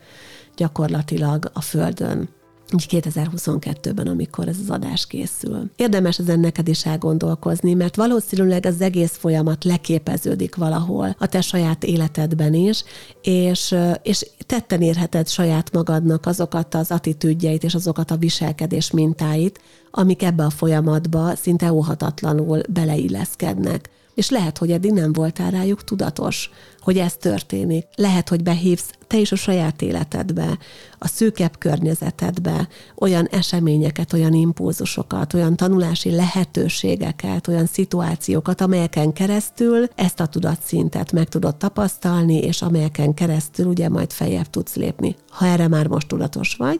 gyakorlatilag 0.55 1.51
a 1.53 1.61
Földön. 1.61 2.29
2022-ben, 2.77 4.07
amikor 4.07 4.47
ez 4.47 4.57
az 4.61 4.69
adás 4.69 5.07
készül. 5.07 5.69
Érdemes 5.75 6.19
ezen 6.19 6.39
neked 6.39 6.67
is 6.67 6.85
elgondolkozni, 6.85 7.73
mert 7.73 7.95
valószínűleg 7.95 8.65
az 8.65 8.81
egész 8.81 9.17
folyamat 9.17 9.63
leképeződik 9.63 10.55
valahol 10.55 11.15
a 11.19 11.27
te 11.27 11.41
saját 11.41 11.83
életedben 11.83 12.53
is, 12.53 12.83
és, 13.21 13.75
és 14.03 14.27
tetten 14.45 14.81
érheted 14.81 15.27
saját 15.27 15.71
magadnak 15.71 16.25
azokat 16.25 16.75
az 16.75 16.91
attitűdjeit 16.91 17.63
és 17.63 17.75
azokat 17.75 18.11
a 18.11 18.17
viselkedés 18.17 18.91
mintáit, 18.91 19.61
amik 19.91 20.23
ebbe 20.23 20.43
a 20.43 20.49
folyamatba 20.49 21.35
szinte 21.35 21.73
óhatatlanul 21.73 22.61
beleilleszkednek. 22.69 23.89
És 24.19 24.29
lehet, 24.29 24.57
hogy 24.57 24.71
eddig 24.71 24.91
nem 24.91 25.13
voltál 25.13 25.51
rájuk 25.51 25.83
tudatos, 25.83 26.49
hogy 26.79 26.97
ez 26.97 27.13
történik. 27.13 27.87
Lehet, 27.95 28.29
hogy 28.29 28.43
behívsz 28.43 28.89
te 29.07 29.17
is 29.17 29.31
a 29.31 29.35
saját 29.35 29.81
életedbe, 29.81 30.57
a 30.97 31.07
szűkebb 31.07 31.57
környezetedbe 31.57 32.67
olyan 32.97 33.25
eseményeket, 33.25 34.13
olyan 34.13 34.33
impulzusokat, 34.33 35.33
olyan 35.33 35.55
tanulási 35.55 36.11
lehetőségeket, 36.11 37.47
olyan 37.47 37.65
szituációkat, 37.65 38.61
amelyeken 38.61 39.13
keresztül 39.13 39.87
ezt 39.95 40.19
a 40.19 40.25
tudatszintet 40.25 41.11
meg 41.11 41.27
tudod 41.29 41.55
tapasztalni, 41.55 42.37
és 42.37 42.61
amelyeken 42.61 43.13
keresztül 43.13 43.65
ugye 43.65 43.89
majd 43.89 44.11
feljebb 44.11 44.49
tudsz 44.49 44.75
lépni. 44.75 45.15
Ha 45.29 45.45
erre 45.45 45.67
már 45.67 45.87
most 45.87 46.07
tudatos 46.07 46.55
vagy, 46.55 46.79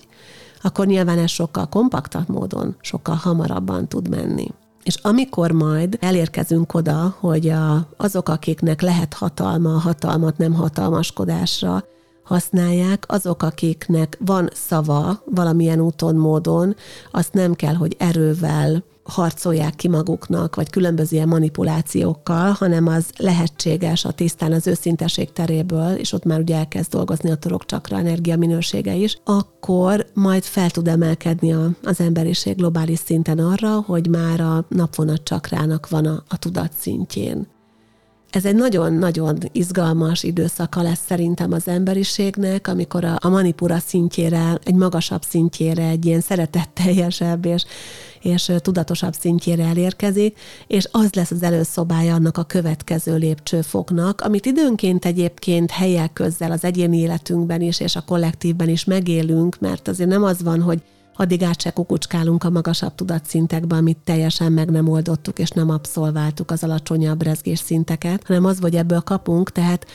akkor 0.61 0.85
nyilván 0.85 1.17
ez 1.17 1.29
sokkal 1.29 1.69
kompaktabb 1.69 2.29
módon, 2.29 2.75
sokkal 2.81 3.15
hamarabban 3.15 3.87
tud 3.87 4.09
menni. 4.09 4.47
És 4.89 4.95
amikor 5.01 5.51
majd 5.51 5.97
elérkezünk 6.01 6.73
oda, 6.73 7.15
hogy 7.19 7.49
a, 7.49 7.87
azok, 7.97 8.29
akiknek 8.29 8.81
lehet 8.81 9.13
hatalma, 9.13 9.73
a 9.73 9.79
hatalmat 9.79 10.37
nem 10.37 10.53
hatalmaskodásra 10.53 11.83
használják, 12.23 13.03
azok, 13.07 13.43
akiknek 13.43 14.17
van 14.19 14.49
szava 14.53 15.21
valamilyen 15.25 15.79
úton, 15.79 16.15
módon, 16.15 16.75
azt 17.11 17.33
nem 17.33 17.53
kell, 17.53 17.73
hogy 17.73 17.95
erővel 17.99 18.83
harcolják 19.09 19.75
ki 19.75 19.87
maguknak, 19.87 20.55
vagy 20.55 20.69
különböző 20.69 21.15
ilyen 21.15 21.27
manipulációkkal, 21.27 22.51
hanem 22.51 22.87
az 22.87 23.05
lehetséges 23.17 24.05
a 24.05 24.11
tisztán 24.11 24.51
az 24.51 24.67
őszinteség 24.67 25.31
teréből, 25.31 25.91
és 25.91 26.13
ott 26.13 26.23
már 26.23 26.39
ugye 26.39 26.55
elkezd 26.55 26.91
dolgozni 26.91 27.31
a 27.31 27.35
torokcsakra 27.35 27.97
energia 27.97 28.37
minősége 28.37 28.93
is, 28.93 29.17
akkor 29.23 30.05
majd 30.13 30.43
fel 30.43 30.69
tud 30.69 30.87
emelkedni 30.87 31.53
a, 31.53 31.69
az 31.83 31.99
emberiség 31.99 32.55
globális 32.55 32.99
szinten 32.99 33.39
arra, 33.39 33.81
hogy 33.81 34.07
már 34.07 34.39
a 34.39 34.65
napvonat 34.69 35.23
csakrának 35.23 35.89
van 35.89 36.05
a, 36.05 36.23
a 36.27 36.37
tudat 36.37 36.71
szintjén. 36.77 37.47
Ez 38.29 38.45
egy 38.45 38.55
nagyon-nagyon 38.55 39.37
izgalmas 39.51 40.23
időszaka 40.23 40.81
lesz 40.81 40.99
szerintem 41.07 41.51
az 41.51 41.67
emberiségnek, 41.67 42.67
amikor 42.67 43.03
a, 43.03 43.17
a 43.19 43.29
manipura 43.29 43.77
szintjére, 43.79 44.59
egy 44.63 44.73
magasabb 44.73 45.21
szintjére, 45.21 45.87
egy 45.87 46.05
ilyen 46.05 46.21
szeretetteljesebb 46.21 47.45
és, 47.45 47.65
és 48.21 48.51
tudatosabb 48.61 49.13
szintjére 49.13 49.63
elérkezik, 49.63 50.39
és 50.67 50.87
az 50.91 51.13
lesz 51.13 51.31
az 51.31 51.43
előszobája 51.43 52.13
annak 52.13 52.37
a 52.37 52.43
következő 52.43 53.15
lépcsőfoknak, 53.15 54.21
amit 54.21 54.45
időnként 54.45 55.05
egyébként 55.05 55.71
helyek 55.71 56.13
közzel 56.13 56.51
az 56.51 56.63
egyéni 56.63 56.97
életünkben 56.97 57.61
is, 57.61 57.79
és 57.79 57.95
a 57.95 58.01
kollektívben 58.01 58.69
is 58.69 58.83
megélünk, 58.83 59.59
mert 59.59 59.87
azért 59.87 60.09
nem 60.09 60.23
az 60.23 60.43
van, 60.43 60.61
hogy 60.61 60.81
addig 61.19 61.43
át 61.43 61.61
se 61.61 61.71
kukucskálunk 61.71 62.43
a 62.43 62.49
magasabb 62.49 62.95
tudatszintekbe, 62.95 63.75
amit 63.75 63.97
teljesen 64.03 64.51
meg 64.51 64.69
nem 64.69 64.87
oldottuk, 64.87 65.39
és 65.39 65.49
nem 65.49 65.69
abszolváltuk 65.69 66.51
az 66.51 66.63
alacsonyabb 66.63 67.21
rezgés 67.21 67.59
szinteket, 67.59 68.23
hanem 68.27 68.45
az, 68.45 68.57
hogy 68.61 68.75
ebből 68.75 68.99
kapunk, 69.01 69.51
tehát 69.51 69.85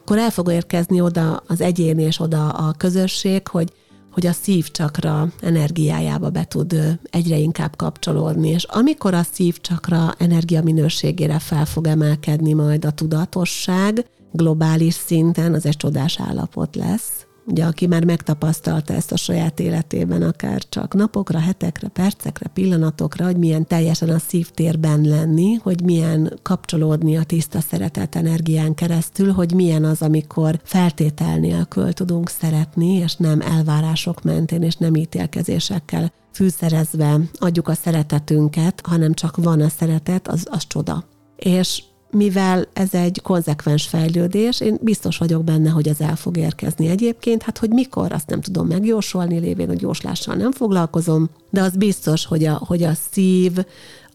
akkor 0.00 0.18
el 0.18 0.30
fog 0.30 0.50
érkezni 0.50 1.00
oda 1.00 1.42
az 1.46 1.60
egyén 1.60 1.98
és 1.98 2.20
oda 2.20 2.48
a 2.48 2.74
közösség, 2.76 3.48
hogy 3.48 3.72
hogy 4.10 4.26
a 4.26 4.32
szívcsakra 4.32 5.28
energiájába 5.40 6.30
be 6.30 6.44
tud 6.44 6.98
egyre 7.10 7.36
inkább 7.36 7.76
kapcsolódni, 7.76 8.48
és 8.48 8.64
amikor 8.64 9.14
a 9.14 9.22
szívcsakra 9.32 10.14
energia 10.18 10.62
minőségére 10.62 11.38
fel 11.38 11.64
fog 11.64 11.86
emelkedni 11.86 12.52
majd 12.52 12.84
a 12.84 12.90
tudatosság, 12.90 14.06
globális 14.32 14.94
szinten 14.94 15.54
az 15.54 15.66
egy 15.66 15.76
csodás 15.76 16.20
állapot 16.20 16.76
lesz, 16.76 17.23
ugye 17.46 17.64
aki 17.64 17.86
már 17.86 18.04
megtapasztalta 18.04 18.92
ezt 18.92 19.12
a 19.12 19.16
saját 19.16 19.60
életében, 19.60 20.22
akár 20.22 20.62
csak 20.68 20.94
napokra, 20.94 21.38
hetekre, 21.38 21.88
percekre, 21.88 22.48
pillanatokra, 22.48 23.24
hogy 23.24 23.36
milyen 23.36 23.66
teljesen 23.66 24.08
a 24.08 24.18
szívtérben 24.18 25.00
lenni, 25.00 25.54
hogy 25.54 25.82
milyen 25.82 26.38
kapcsolódni 26.42 27.16
a 27.16 27.24
tiszta 27.24 27.60
szeretet 27.60 28.14
energián 28.14 28.74
keresztül, 28.74 29.32
hogy 29.32 29.54
milyen 29.54 29.84
az, 29.84 30.02
amikor 30.02 30.60
feltétel 30.62 31.38
nélkül 31.38 31.92
tudunk 31.92 32.28
szeretni, 32.28 32.92
és 32.92 33.14
nem 33.16 33.40
elvárások 33.40 34.22
mentén, 34.22 34.62
és 34.62 34.74
nem 34.76 34.94
ítélkezésekkel 34.94 36.12
fűszerezve 36.32 37.20
adjuk 37.38 37.68
a 37.68 37.74
szeretetünket, 37.74 38.80
hanem 38.86 39.14
csak 39.14 39.36
van 39.36 39.60
a 39.60 39.68
szeretet, 39.68 40.28
az, 40.28 40.46
az 40.50 40.66
csoda. 40.66 41.04
És 41.36 41.82
mivel 42.14 42.66
ez 42.72 42.94
egy 42.94 43.20
konzekvens 43.22 43.86
fejlődés, 43.86 44.60
én 44.60 44.78
biztos 44.80 45.18
vagyok 45.18 45.44
benne, 45.44 45.70
hogy 45.70 45.88
ez 45.88 46.00
el 46.00 46.16
fog 46.16 46.36
érkezni 46.36 46.88
egyébként. 46.88 47.42
Hát, 47.42 47.58
hogy 47.58 47.70
mikor, 47.70 48.12
azt 48.12 48.28
nem 48.28 48.40
tudom 48.40 48.66
megjósolni, 48.66 49.38
lévén, 49.38 49.66
hogy 49.66 49.80
jóslással 49.80 50.34
nem 50.34 50.52
foglalkozom, 50.52 51.30
de 51.50 51.60
az 51.62 51.76
biztos, 51.76 52.26
hogy 52.26 52.44
a, 52.44 52.62
hogy 52.66 52.82
a 52.82 52.92
szív, 53.10 53.52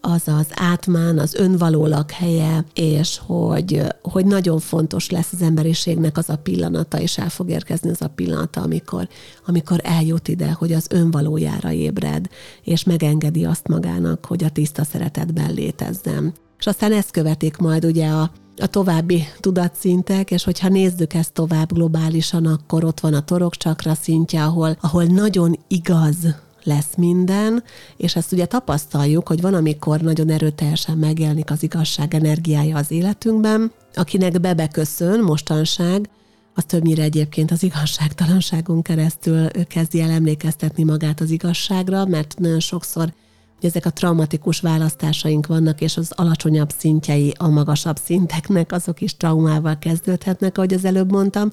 az 0.01 0.21
az 0.25 0.47
átmán, 0.53 1.17
az 1.19 1.33
önvaló 1.33 1.87
helye, 2.13 2.65
és 2.73 3.19
hogy, 3.25 3.81
hogy 4.01 4.25
nagyon 4.25 4.59
fontos 4.59 5.09
lesz 5.09 5.31
az 5.33 5.41
emberiségnek 5.41 6.17
az 6.17 6.29
a 6.29 6.35
pillanata, 6.35 6.99
és 6.99 7.17
el 7.17 7.29
fog 7.29 7.49
érkezni 7.49 7.89
az 7.89 8.01
a 8.01 8.07
pillanata, 8.07 8.61
amikor, 8.61 9.07
amikor 9.45 9.79
eljut 9.83 10.27
ide, 10.27 10.51
hogy 10.51 10.73
az 10.73 10.87
önvalójára 10.89 11.71
ébred, 11.71 12.27
és 12.63 12.83
megengedi 12.83 13.45
azt 13.45 13.67
magának, 13.67 14.25
hogy 14.25 14.43
a 14.43 14.49
tiszta 14.49 14.83
szeretetben 14.83 15.53
létezzen. 15.53 16.33
És 16.59 16.67
aztán 16.67 16.91
ezt 16.91 17.11
követik 17.11 17.57
majd 17.57 17.85
ugye 17.85 18.07
a, 18.07 18.31
a 18.57 18.67
további 18.67 19.23
tudatszintek, 19.39 20.31
és 20.31 20.43
hogyha 20.43 20.69
nézzük 20.69 21.13
ezt 21.13 21.33
tovább 21.33 21.73
globálisan, 21.73 22.45
akkor 22.45 22.83
ott 22.83 22.99
van 22.99 23.13
a 23.13 23.23
torokcsakra 23.23 23.93
szintje, 23.93 24.43
ahol, 24.43 24.77
ahol 24.81 25.03
nagyon 25.03 25.59
igaz 25.67 26.15
lesz 26.63 26.95
minden, 26.97 27.63
és 27.97 28.15
ezt 28.15 28.31
ugye 28.31 28.45
tapasztaljuk, 28.45 29.27
hogy 29.27 29.41
van, 29.41 29.53
amikor 29.53 29.99
nagyon 29.99 30.29
erőteljesen 30.29 30.97
megjelenik 30.97 31.51
az 31.51 31.63
igazság 31.63 32.13
energiája 32.13 32.77
az 32.77 32.91
életünkben, 32.91 33.71
akinek 33.93 34.39
bebeköszön 34.39 35.19
mostanság, 35.19 36.09
az 36.55 36.63
többnyire 36.63 37.03
egyébként 37.03 37.51
az 37.51 37.63
igazságtalanságon 37.63 38.81
keresztül 38.81 39.47
kezdi 39.67 40.01
el 40.01 40.09
emlékeztetni 40.09 40.83
magát 40.83 41.19
az 41.19 41.29
igazságra, 41.31 42.05
mert 42.05 42.39
nagyon 42.39 42.59
sokszor 42.59 43.13
hogy 43.59 43.69
ezek 43.69 43.85
a 43.85 43.89
traumatikus 43.89 44.59
választásaink 44.59 45.47
vannak, 45.47 45.81
és 45.81 45.97
az 45.97 46.11
alacsonyabb 46.15 46.69
szintjei 46.77 47.33
a 47.37 47.47
magasabb 47.47 47.97
szinteknek, 47.97 48.71
azok 48.71 49.01
is 49.01 49.17
traumával 49.17 49.79
kezdődhetnek, 49.79 50.57
ahogy 50.57 50.73
az 50.73 50.85
előbb 50.85 51.11
mondtam. 51.11 51.51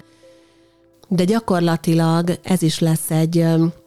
De 1.08 1.24
gyakorlatilag 1.24 2.38
ez 2.42 2.62
is 2.62 2.78
lesz 2.78 3.10
egy, 3.10 3.44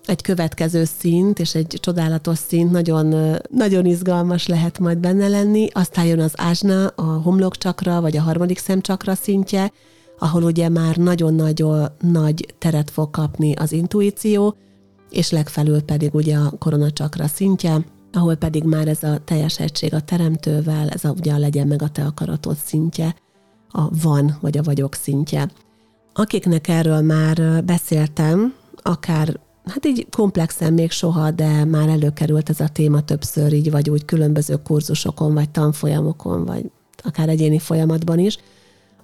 egy 0.09 0.21
következő 0.21 0.83
szint, 0.83 1.39
és 1.39 1.55
egy 1.55 1.77
csodálatos 1.79 2.37
szint, 2.37 2.71
nagyon, 2.71 3.35
nagyon 3.49 3.85
izgalmas 3.85 4.47
lehet 4.47 4.79
majd 4.79 4.97
benne 4.97 5.27
lenni. 5.27 5.67
Aztán 5.71 6.05
jön 6.05 6.19
az 6.19 6.33
ázsna, 6.35 6.87
a 6.87 7.01
homlokcsakra, 7.01 8.01
vagy 8.01 8.17
a 8.17 8.21
harmadik 8.21 8.57
szemcsakra 8.57 9.15
szintje, 9.15 9.71
ahol 10.19 10.43
ugye 10.43 10.69
már 10.69 10.95
nagyon-nagyon 10.95 11.87
nagy 11.99 12.53
teret 12.57 12.89
fog 12.89 13.09
kapni 13.09 13.53
az 13.53 13.71
intuíció, 13.71 14.55
és 15.09 15.31
legfelül 15.31 15.81
pedig 15.81 16.13
ugye 16.13 16.37
a 16.37 16.53
koronacsakra 16.59 17.27
szintje, 17.27 17.85
ahol 18.13 18.35
pedig 18.35 18.63
már 18.63 18.87
ez 18.87 19.03
a 19.03 19.17
teljes 19.25 19.59
egység 19.59 19.93
a 19.93 20.01
teremtővel, 20.01 20.89
ez 20.89 21.03
a, 21.03 21.09
ugye 21.09 21.33
a 21.33 21.37
legyen 21.37 21.67
meg 21.67 21.81
a 21.81 21.89
te 21.89 22.05
akaratod 22.05 22.57
szintje, 22.65 23.15
a 23.69 23.89
van 24.01 24.37
vagy 24.41 24.57
a 24.57 24.63
vagyok 24.63 24.93
szintje. 24.93 25.49
Akiknek 26.13 26.67
erről 26.67 27.01
már 27.01 27.63
beszéltem, 27.63 28.53
akár 28.81 29.39
hát 29.69 29.85
így 29.85 30.07
komplexen 30.09 30.73
még 30.73 30.91
soha, 30.91 31.31
de 31.31 31.65
már 31.65 31.89
előkerült 31.89 32.49
ez 32.49 32.59
a 32.59 32.67
téma 32.67 33.01
többször 33.01 33.53
így, 33.53 33.71
vagy 33.71 33.89
úgy 33.89 34.05
különböző 34.05 34.55
kurzusokon, 34.55 35.33
vagy 35.33 35.49
tanfolyamokon, 35.49 36.45
vagy 36.45 36.65
akár 37.03 37.29
egyéni 37.29 37.59
folyamatban 37.59 38.19
is, 38.19 38.37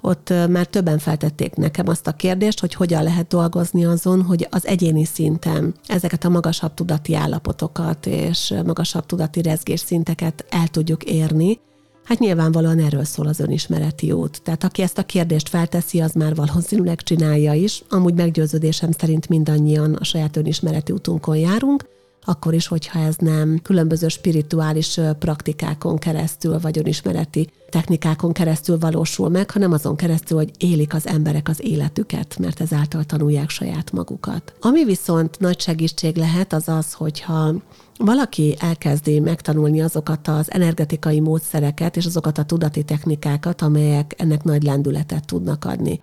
ott 0.01 0.33
már 0.49 0.65
többen 0.65 0.97
feltették 0.97 1.55
nekem 1.55 1.87
azt 1.87 2.07
a 2.07 2.11
kérdést, 2.11 2.59
hogy 2.59 2.73
hogyan 2.73 3.03
lehet 3.03 3.27
dolgozni 3.27 3.85
azon, 3.85 4.21
hogy 4.21 4.47
az 4.49 4.67
egyéni 4.67 5.05
szinten 5.05 5.73
ezeket 5.87 6.23
a 6.23 6.29
magasabb 6.29 6.73
tudati 6.73 7.15
állapotokat 7.15 8.05
és 8.05 8.53
magasabb 8.65 9.05
tudati 9.05 9.41
rezgés 9.41 9.79
szinteket 9.79 10.45
el 10.49 10.67
tudjuk 10.67 11.03
érni, 11.03 11.59
Hát 12.05 12.19
nyilvánvalóan 12.19 12.79
erről 12.79 13.03
szól 13.03 13.27
az 13.27 13.39
önismereti 13.39 14.11
út. 14.11 14.41
Tehát 14.41 14.63
aki 14.63 14.81
ezt 14.81 14.97
a 14.97 15.03
kérdést 15.03 15.49
felteszi, 15.49 16.01
az 16.01 16.13
már 16.13 16.35
valószínűleg 16.35 17.01
csinálja 17.01 17.53
is. 17.53 17.83
Amúgy 17.89 18.13
meggyőződésem 18.13 18.91
szerint 18.91 19.29
mindannyian 19.29 19.93
a 19.93 20.03
saját 20.03 20.37
önismereti 20.37 20.91
útunkon 20.91 21.37
járunk, 21.37 21.85
akkor 22.25 22.53
is, 22.53 22.67
hogyha 22.67 22.99
ez 22.99 23.15
nem 23.15 23.59
különböző 23.63 24.07
spirituális 24.07 24.99
praktikákon 25.19 25.97
keresztül, 25.97 26.59
vagy 26.59 26.77
önismereti 26.77 27.49
technikákon 27.69 28.31
keresztül 28.31 28.77
valósul 28.77 29.29
meg, 29.29 29.51
hanem 29.51 29.71
azon 29.71 29.95
keresztül, 29.95 30.37
hogy 30.37 30.51
élik 30.57 30.93
az 30.93 31.07
emberek 31.07 31.49
az 31.49 31.63
életüket, 31.63 32.37
mert 32.39 32.61
ezáltal 32.61 33.03
tanulják 33.03 33.49
saját 33.49 33.91
magukat. 33.91 34.53
Ami 34.61 34.85
viszont 34.85 35.39
nagy 35.39 35.59
segítség 35.59 36.15
lehet, 36.15 36.53
az 36.53 36.67
az, 36.67 36.93
hogyha 36.93 37.53
valaki 37.97 38.55
elkezdi 38.59 39.19
megtanulni 39.19 39.81
azokat 39.81 40.27
az 40.27 40.51
energetikai 40.51 41.19
módszereket 41.19 41.97
és 41.97 42.05
azokat 42.05 42.37
a 42.37 42.43
tudati 42.43 42.83
technikákat, 42.83 43.61
amelyek 43.61 44.13
ennek 44.17 44.43
nagy 44.43 44.63
lendületet 44.63 45.25
tudnak 45.25 45.65
adni. 45.65 46.01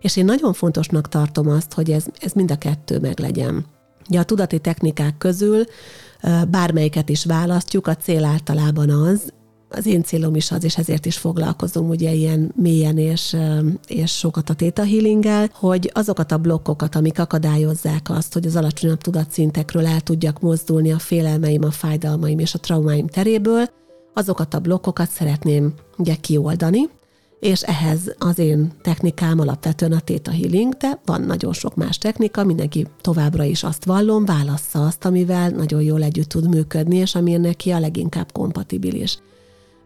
És 0.00 0.16
én 0.16 0.24
nagyon 0.24 0.52
fontosnak 0.52 1.08
tartom 1.08 1.48
azt, 1.48 1.72
hogy 1.72 1.90
ez, 1.90 2.04
ez 2.20 2.32
mind 2.32 2.50
a 2.50 2.58
kettő 2.58 2.98
meglegyen. 2.98 3.66
Ugye 4.08 4.18
a 4.18 4.24
tudati 4.24 4.58
technikák 4.58 5.18
közül 5.18 5.64
bármelyiket 6.48 7.08
is 7.08 7.24
választjuk, 7.24 7.86
a 7.86 7.96
cél 7.96 8.24
általában 8.24 8.90
az, 8.90 9.32
az 9.68 9.86
én 9.86 10.02
célom 10.02 10.34
is 10.34 10.50
az, 10.50 10.64
és 10.64 10.76
ezért 10.76 11.06
is 11.06 11.16
foglalkozom 11.16 11.88
ugye 11.88 12.12
ilyen 12.12 12.52
mélyen 12.56 12.98
és, 12.98 13.36
és 13.86 14.16
sokat 14.16 14.50
a 14.50 14.54
Theta 14.54 14.84
healing 14.84 15.24
hogy 15.52 15.90
azokat 15.94 16.32
a 16.32 16.38
blokkokat, 16.38 16.94
amik 16.94 17.18
akadályozzák 17.18 18.10
azt, 18.10 18.32
hogy 18.32 18.46
az 18.46 18.56
alacsonyabb 18.56 19.00
tudatszintekről 19.00 19.86
el 19.86 20.00
tudjak 20.00 20.40
mozdulni 20.40 20.92
a 20.92 20.98
félelmeim, 20.98 21.64
a 21.64 21.70
fájdalmaim 21.70 22.38
és 22.38 22.54
a 22.54 22.58
traumáim 22.58 23.06
teréből, 23.06 23.64
azokat 24.14 24.54
a 24.54 24.58
blokkokat 24.58 25.10
szeretném 25.10 25.74
ugye 25.98 26.14
kioldani, 26.14 26.88
és 27.40 27.62
ehhez 27.62 28.14
az 28.18 28.38
én 28.38 28.72
technikám 28.82 29.40
alapvetően 29.40 29.92
a 29.92 30.00
Theta 30.00 30.30
Healing, 30.30 30.72
de 30.74 31.00
van 31.04 31.20
nagyon 31.20 31.52
sok 31.52 31.74
más 31.74 31.98
technika, 31.98 32.44
mindenki 32.44 32.86
továbbra 33.00 33.44
is 33.44 33.62
azt 33.62 33.84
vallom, 33.84 34.24
válassza 34.24 34.86
azt, 34.86 35.04
amivel 35.04 35.50
nagyon 35.50 35.82
jól 35.82 36.02
együtt 36.02 36.28
tud 36.28 36.48
működni, 36.48 36.96
és 36.96 37.14
ami 37.14 37.36
neki 37.36 37.70
a 37.70 37.78
leginkább 37.78 38.32
kompatibilis. 38.32 39.18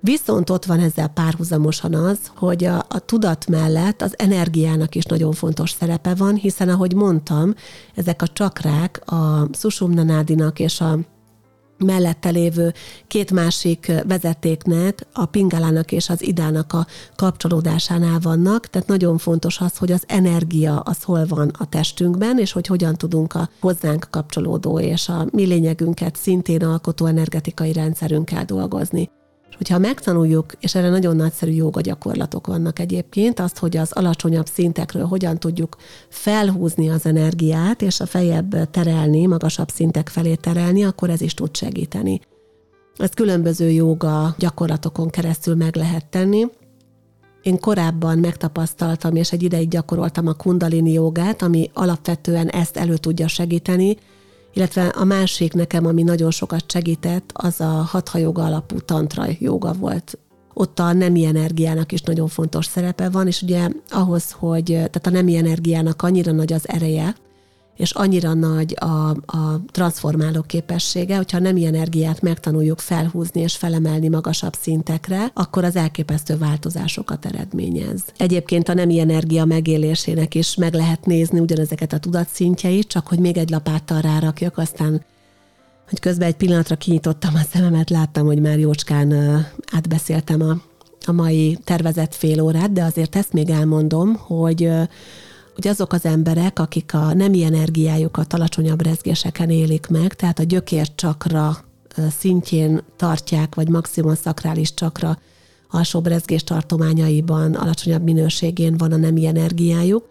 Viszont 0.01 0.51
ott 0.51 0.65
van 0.65 0.81
ezzel 0.81 1.09
párhuzamosan 1.09 1.95
az, 1.95 2.19
hogy 2.37 2.65
a, 2.65 2.85
a 2.89 2.99
tudat 2.99 3.47
mellett 3.47 4.03
az 4.03 4.15
energiának 4.19 4.95
is 4.95 5.05
nagyon 5.05 5.33
fontos 5.33 5.71
szerepe 5.71 6.15
van, 6.15 6.35
hiszen 6.35 6.69
ahogy 6.69 6.95
mondtam, 6.95 7.55
ezek 7.95 8.23
a 8.23 8.27
csakrák 8.27 9.03
a 9.11 9.49
Sushumnanádinak 9.53 10.59
és 10.59 10.81
a 10.81 10.99
mellette 11.79 12.31
lévő 12.31 12.73
két 13.07 13.31
másik 13.31 13.93
vezetéknek, 14.07 15.07
a 15.13 15.25
pingalának 15.25 15.93
és 15.93 16.09
az 16.09 16.23
idának 16.23 16.73
a 16.73 16.87
kapcsolódásánál 17.17 18.19
vannak, 18.21 18.67
tehát 18.67 18.89
nagyon 18.89 19.19
fontos 19.19 19.61
az, 19.61 19.77
hogy 19.77 19.93
az 19.93 20.05
energia 20.07 20.81
az 20.81 21.03
hol 21.03 21.27
van 21.27 21.51
a 21.59 21.69
testünkben, 21.69 22.39
és 22.39 22.53
hogy 22.53 22.67
hogyan 22.67 22.95
tudunk 22.95 23.35
a 23.35 23.49
hozzánk 23.61 24.07
kapcsolódó 24.11 24.81
és 24.81 25.09
a 25.09 25.27
mi 25.31 25.45
lényegünket 25.45 26.17
szintén 26.17 26.65
alkotó 26.65 27.07
energetikai 27.07 27.73
rendszerünkkel 27.73 28.45
dolgozni. 28.45 29.11
És 29.53 29.59
hogyha 29.59 29.79
megtanuljuk, 29.79 30.53
és 30.61 30.75
erre 30.75 30.89
nagyon 30.89 31.17
nagyszerű 31.17 31.53
joga 31.53 31.81
gyakorlatok 31.81 32.47
vannak 32.47 32.79
egyébként, 32.79 33.41
azt, 33.41 33.59
hogy 33.59 33.77
az 33.77 33.93
alacsonyabb 33.93 34.47
szintekről 34.47 35.05
hogyan 35.05 35.39
tudjuk 35.39 35.77
felhúzni 36.09 36.91
az 36.91 37.07
energiát, 37.07 37.83
és 37.83 38.01
a 38.01 38.07
fejebb 38.07 38.71
terelni, 38.71 39.27
magasabb 39.27 39.69
szintek 39.69 40.09
felé 40.09 40.35
terelni, 40.35 40.85
akkor 40.85 41.11
ez 41.11 41.21
is 41.21 41.35
tud 41.35 41.57
segíteni. 41.57 42.21
Ezt 42.97 43.15
különböző 43.15 43.71
joga 43.71 44.35
gyakorlatokon 44.39 45.11
keresztül 45.11 45.55
meg 45.55 45.77
lehet 45.77 46.07
tenni. 46.07 46.47
Én 47.43 47.61
korábban 47.61 48.19
megtapasztaltam, 48.19 49.17
és 49.17 49.33
egy 49.33 49.43
ideig 49.43 49.69
gyakoroltam 49.69 50.27
a 50.27 50.33
kundalini 50.33 50.93
jogát, 50.93 51.43
ami 51.43 51.71
alapvetően 51.73 52.49
ezt 52.49 52.77
elő 52.77 52.97
tudja 52.97 53.29
segíteni, 53.29 53.97
illetve 54.53 54.87
a 54.87 55.05
másik 55.05 55.53
nekem, 55.53 55.87
ami 55.87 56.03
nagyon 56.03 56.31
sokat 56.31 56.71
segített, 56.71 57.31
az 57.35 57.61
a 57.61 57.65
hatha 57.65 58.19
joga 58.19 58.45
alapú 58.45 58.79
tantra 58.79 59.25
joga 59.39 59.73
volt. 59.73 60.19
Ott 60.55 60.79
a 60.79 60.93
nemi 60.93 61.25
energiának 61.25 61.93
is 61.93 62.03
nagyon 62.03 62.29
fontos 62.29 62.67
szerepe 62.67 63.09
van, 63.09 63.27
és 63.27 63.43
ugye 63.43 63.69
ahhoz, 63.89 64.31
hogy 64.31 64.65
tehát 64.65 65.07
a 65.07 65.11
nemi 65.11 65.37
energiának 65.37 66.03
annyira 66.03 66.33
nagy 66.33 66.53
az 66.53 66.69
ereje, 66.69 67.15
és 67.77 67.91
annyira 67.91 68.35
nagy 68.35 68.77
a, 68.81 69.09
a 69.11 69.61
transformáló 69.71 70.43
képessége, 70.43 71.17
hogyha 71.17 71.39
nem 71.39 71.57
ilyen 71.57 71.75
energiát 71.75 72.21
megtanuljuk 72.21 72.79
felhúzni 72.79 73.41
és 73.41 73.57
felemelni 73.57 74.09
magasabb 74.09 74.55
szintekre, 74.61 75.31
akkor 75.35 75.65
az 75.65 75.77
elképesztő 75.77 76.37
változásokat 76.37 77.27
eredményez. 77.27 78.03
Egyébként 78.17 78.69
a 78.69 78.75
nemi 78.75 79.01
energia 79.01 79.45
megélésének 79.45 80.35
is 80.35 80.55
meg 80.55 80.75
lehet 80.75 81.07
nézni 81.07 81.41
ugyanezeket 81.41 81.93
a 81.93 81.99
tudatszintjeit, 81.99 82.89
csak 82.89 83.07
hogy 83.07 83.19
még 83.19 83.37
egy 83.37 83.51
lapáttal 83.51 84.01
rárakjak, 84.01 84.59
aztán 84.59 85.05
hogy 85.89 86.01
közben 86.01 86.29
egy 86.29 86.37
pillanatra 86.37 86.77
kinyitottam 86.77 87.35
a 87.35 87.47
szememet, 87.53 87.91
láttam, 87.91 88.27
hogy 88.27 88.41
már 88.41 88.59
jócskán 88.59 89.13
átbeszéltem 89.73 90.43
a, 90.43 90.57
a 91.07 91.13
mai 91.13 91.59
tervezett 91.65 92.15
fél 92.15 92.41
órát, 92.41 92.73
de 92.73 92.83
azért 92.83 93.17
ezt 93.17 93.33
még 93.33 93.51
elmondom, 93.51 94.15
hogy 94.15 94.71
hogy 95.55 95.69
azok 95.69 95.93
az 95.93 96.05
emberek, 96.05 96.59
akik 96.59 96.95
a 96.95 97.15
nemi 97.15 97.45
energiájukat 97.45 98.33
alacsonyabb 98.33 98.83
rezgéseken 98.83 99.51
élik 99.51 99.87
meg, 99.87 100.15
tehát 100.15 100.39
a 100.39 100.43
gyökércsakra 100.43 101.57
szintjén 102.19 102.83
tartják, 102.97 103.55
vagy 103.55 103.69
maximum 103.69 104.15
szakrális 104.15 104.75
csakra 104.75 105.19
alsóbb 105.71 106.07
rezgés 106.07 106.45
tartományaiban, 106.45 107.55
alacsonyabb 107.55 108.03
minőségén 108.03 108.77
van 108.77 108.93
a 108.93 108.97
nemi 108.97 109.27
energiájuk, 109.27 110.11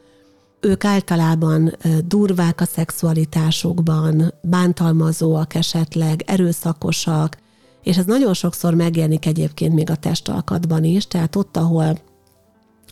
ők 0.60 0.86
általában 0.86 1.78
durvák 2.06 2.62
a 2.62 2.66
szexualitásukban, 2.66 4.34
bántalmazóak 4.42 5.54
esetleg, 5.54 6.24
erőszakosak, 6.26 7.38
és 7.84 7.98
ez 7.98 8.06
nagyon 8.06 8.34
sokszor 8.34 8.74
megjelenik 8.74 9.26
egyébként 9.26 9.74
még 9.74 9.90
a 9.90 9.96
testalkatban 9.96 10.84
is, 10.84 11.08
tehát 11.08 11.36
ott, 11.36 11.58
ahol 11.58 11.98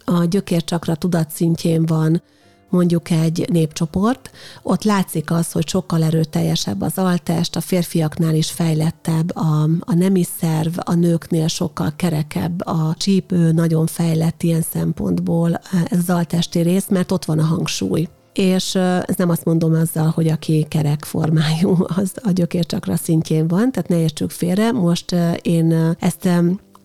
a 0.06 0.26
gyökércsakra 0.26 0.96
tudatszintjén 0.96 1.86
van 1.86 2.22
mondjuk 2.70 3.10
egy 3.10 3.46
népcsoport, 3.52 4.32
ott 4.62 4.84
látszik 4.84 5.32
az, 5.32 5.52
hogy 5.52 5.68
sokkal 5.68 6.04
erőteljesebb 6.04 6.82
az 6.82 6.98
altest, 6.98 7.56
a 7.56 7.62
férfiaknál 7.62 8.36
is 8.36 8.52
fejlettebb 8.52 9.36
a, 9.36 9.64
a 9.80 9.94
nemi 9.94 10.26
szerv, 10.40 10.78
a 10.78 10.94
nőknél 10.94 11.48
sokkal 11.48 11.94
kerekebb 11.96 12.66
a 12.66 12.96
csípő, 12.98 13.52
nagyon 13.52 13.88
fejlett 13.88 14.44
ilyen 14.44 14.66
szempontból 14.72 15.60
ez 15.90 15.98
az 15.98 16.10
altesti 16.10 16.60
rész, 16.60 16.88
mert 16.90 17.12
ott 17.12 17.26
van 17.26 17.40
a 17.40 17.44
hangsúly 17.46 18.08
és 18.34 18.76
ez 18.76 19.16
nem 19.16 19.30
azt 19.30 19.46
mondom 19.46 19.74
azzal, 19.74 20.08
hogy 20.08 20.28
aki 20.28 20.66
kerek 20.70 21.04
formájú, 21.04 21.78
az 21.96 22.12
a 22.24 22.32
gyökércsakra 22.32 22.96
szintjén 22.96 23.48
van, 23.48 23.72
tehát 23.72 23.90
ne 23.90 24.00
értsük 24.00 24.30
félre. 24.30 24.72
Most 24.72 25.16
én 25.42 25.96
ezt 26.00 26.30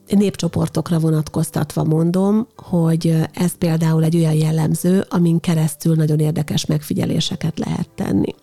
népcsoportokra 0.08 0.98
vonatkoztatva 0.98 1.84
mondom, 1.84 2.46
hogy 2.56 3.16
ez 3.32 3.54
például 3.58 4.04
egy 4.04 4.16
olyan 4.16 4.34
jellemző, 4.34 5.04
amin 5.08 5.40
keresztül 5.40 5.94
nagyon 5.94 6.18
érdekes 6.18 6.66
megfigyeléseket 6.66 7.58
lehet 7.58 7.88
tenni. 7.94 8.34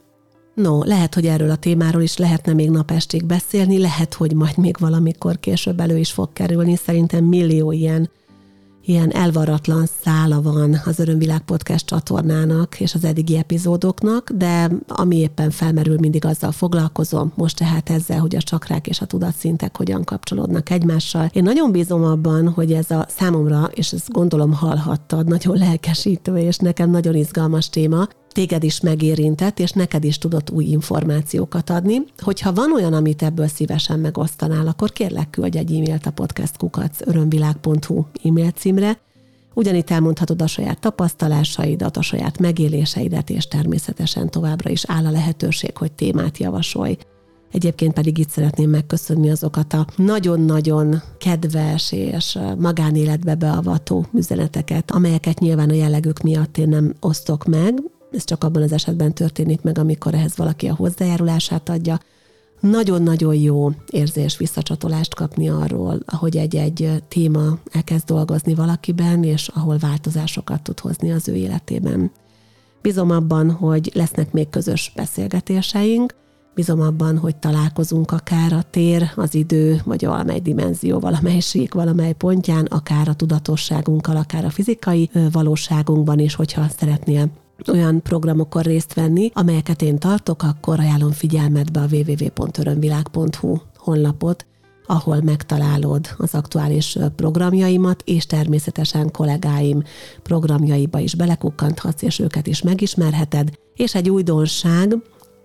No, 0.55 0.83
lehet, 0.83 1.13
hogy 1.13 1.25
erről 1.25 1.49
a 1.49 1.55
témáról 1.55 2.01
is 2.01 2.17
lehetne 2.17 2.53
még 2.53 2.69
napestig 2.69 3.25
beszélni, 3.25 3.79
lehet, 3.79 4.13
hogy 4.13 4.33
majd 4.33 4.57
még 4.57 4.75
valamikor 4.79 5.39
később 5.39 5.79
elő 5.79 5.97
is 5.97 6.11
fog 6.11 6.33
kerülni. 6.33 6.75
Szerintem 6.75 7.23
millió 7.25 7.71
ilyen 7.71 8.09
ilyen 8.85 9.11
elvaratlan 9.11 9.85
szála 10.01 10.41
van 10.41 10.81
az 10.85 10.99
Örömvilág 10.99 11.41
Podcast 11.41 11.85
csatornának 11.85 12.79
és 12.79 12.93
az 12.93 13.03
eddigi 13.03 13.37
epizódoknak, 13.37 14.29
de 14.29 14.69
ami 14.87 15.17
éppen 15.17 15.49
felmerül, 15.49 15.97
mindig 15.99 16.25
azzal 16.25 16.51
foglalkozom. 16.51 17.31
Most 17.35 17.57
tehát 17.57 17.89
ezzel, 17.89 18.19
hogy 18.19 18.35
a 18.35 18.41
csakrák 18.41 18.87
és 18.87 19.01
a 19.01 19.05
tudatszintek 19.05 19.77
hogyan 19.77 20.03
kapcsolódnak 20.03 20.69
egymással. 20.69 21.29
Én 21.33 21.43
nagyon 21.43 21.71
bízom 21.71 22.03
abban, 22.03 22.49
hogy 22.49 22.73
ez 22.73 22.91
a 22.91 23.05
számomra, 23.09 23.69
és 23.73 23.91
ezt 23.91 24.11
gondolom 24.11 24.53
hallhattad, 24.53 25.27
nagyon 25.27 25.57
lelkesítő 25.57 26.37
és 26.37 26.57
nekem 26.57 26.89
nagyon 26.89 27.15
izgalmas 27.15 27.69
téma, 27.69 28.07
téged 28.31 28.63
is 28.63 28.79
megérintett, 28.79 29.59
és 29.59 29.71
neked 29.71 30.03
is 30.03 30.17
tudott 30.17 30.49
új 30.49 30.65
információkat 30.65 31.69
adni. 31.69 32.01
Hogyha 32.17 32.53
van 32.53 32.73
olyan, 32.73 32.93
amit 32.93 33.23
ebből 33.23 33.47
szívesen 33.47 33.99
megosztanál, 33.99 34.67
akkor 34.67 34.91
kérlek 34.91 35.29
küldj 35.29 35.57
egy 35.57 35.71
e-mailt 35.71 36.05
a 36.05 36.11
podcastkukac.örömvilág.hu 36.11 38.05
e-mail 38.23 38.51
címre, 38.51 38.97
Ugyanitt 39.53 39.89
elmondhatod 39.89 40.41
a 40.41 40.47
saját 40.47 40.79
tapasztalásaidat, 40.79 41.97
a 41.97 42.01
saját 42.01 42.39
megéléseidet, 42.39 43.29
és 43.29 43.47
természetesen 43.47 44.29
továbbra 44.29 44.69
is 44.69 44.83
áll 44.87 45.05
a 45.05 45.11
lehetőség, 45.11 45.77
hogy 45.77 45.91
témát 45.91 46.37
javasolj. 46.37 46.97
Egyébként 47.51 47.93
pedig 47.93 48.17
itt 48.17 48.29
szeretném 48.29 48.69
megköszönni 48.69 49.29
azokat 49.29 49.73
a 49.73 49.87
nagyon-nagyon 49.95 51.01
kedves 51.17 51.91
és 51.91 52.39
magánéletbe 52.57 53.35
beavató 53.35 54.05
üzeneteket, 54.13 54.91
amelyeket 54.91 55.39
nyilván 55.39 55.69
a 55.69 55.73
jellegük 55.73 56.21
miatt 56.21 56.57
én 56.57 56.69
nem 56.69 56.93
osztok 56.99 57.45
meg, 57.45 57.83
ez 58.11 58.23
csak 58.23 58.43
abban 58.43 58.61
az 58.61 58.71
esetben 58.71 59.13
történik 59.13 59.61
meg, 59.61 59.77
amikor 59.77 60.13
ehhez 60.13 60.35
valaki 60.35 60.67
a 60.67 60.75
hozzájárulását 60.75 61.69
adja. 61.69 61.99
Nagyon-nagyon 62.59 63.35
jó 63.35 63.71
érzés 63.89 64.37
visszacsatolást 64.37 65.15
kapni 65.15 65.49
arról, 65.49 65.99
ahogy 66.05 66.37
egy-egy 66.37 67.03
téma 67.07 67.57
elkezd 67.71 68.05
dolgozni 68.05 68.53
valakiben, 68.53 69.23
és 69.23 69.47
ahol 69.47 69.77
változásokat 69.77 70.61
tud 70.61 70.79
hozni 70.79 71.11
az 71.11 71.27
ő 71.27 71.35
életében. 71.35 72.11
Bízom 72.81 73.11
abban, 73.11 73.51
hogy 73.51 73.91
lesznek 73.93 74.31
még 74.31 74.49
közös 74.49 74.91
beszélgetéseink, 74.95 76.19
Bízom 76.55 76.81
abban, 76.81 77.17
hogy 77.17 77.35
találkozunk 77.35 78.11
akár 78.11 78.53
a 78.53 78.63
tér, 78.69 79.11
az 79.15 79.35
idő, 79.35 79.81
vagy 79.85 80.05
valamely 80.05 80.39
dimenzió, 80.39 80.99
valamely 80.99 81.39
sík, 81.39 81.73
valamely 81.73 82.13
pontján, 82.13 82.65
akár 82.65 83.07
a 83.07 83.13
tudatosságunkkal, 83.13 84.15
akár 84.15 84.45
a 84.45 84.49
fizikai 84.49 85.09
valóságunkban 85.31 86.19
is, 86.19 86.35
hogyha 86.35 86.67
szeretnél 86.77 87.29
olyan 87.67 88.01
programokon 88.01 88.61
részt 88.61 88.93
venni, 88.93 89.31
amelyeket 89.33 89.81
én 89.81 89.97
tartok, 89.97 90.43
akkor 90.43 90.79
ajánlom 90.79 91.11
figyelmetbe 91.11 91.79
a 91.79 91.87
www.örömvilág.hu 91.91 93.57
honlapot, 93.77 94.45
ahol 94.85 95.21
megtalálod 95.21 96.07
az 96.17 96.35
aktuális 96.35 96.97
programjaimat, 97.15 98.03
és 98.05 98.25
természetesen 98.25 99.11
kollégáim 99.11 99.83
programjaiba 100.23 100.99
is 100.99 101.15
belekukkanthatsz, 101.15 102.01
és 102.01 102.19
őket 102.19 102.47
is 102.47 102.61
megismerheted. 102.61 103.49
És 103.75 103.95
egy 103.95 104.09
újdonság, 104.09 104.95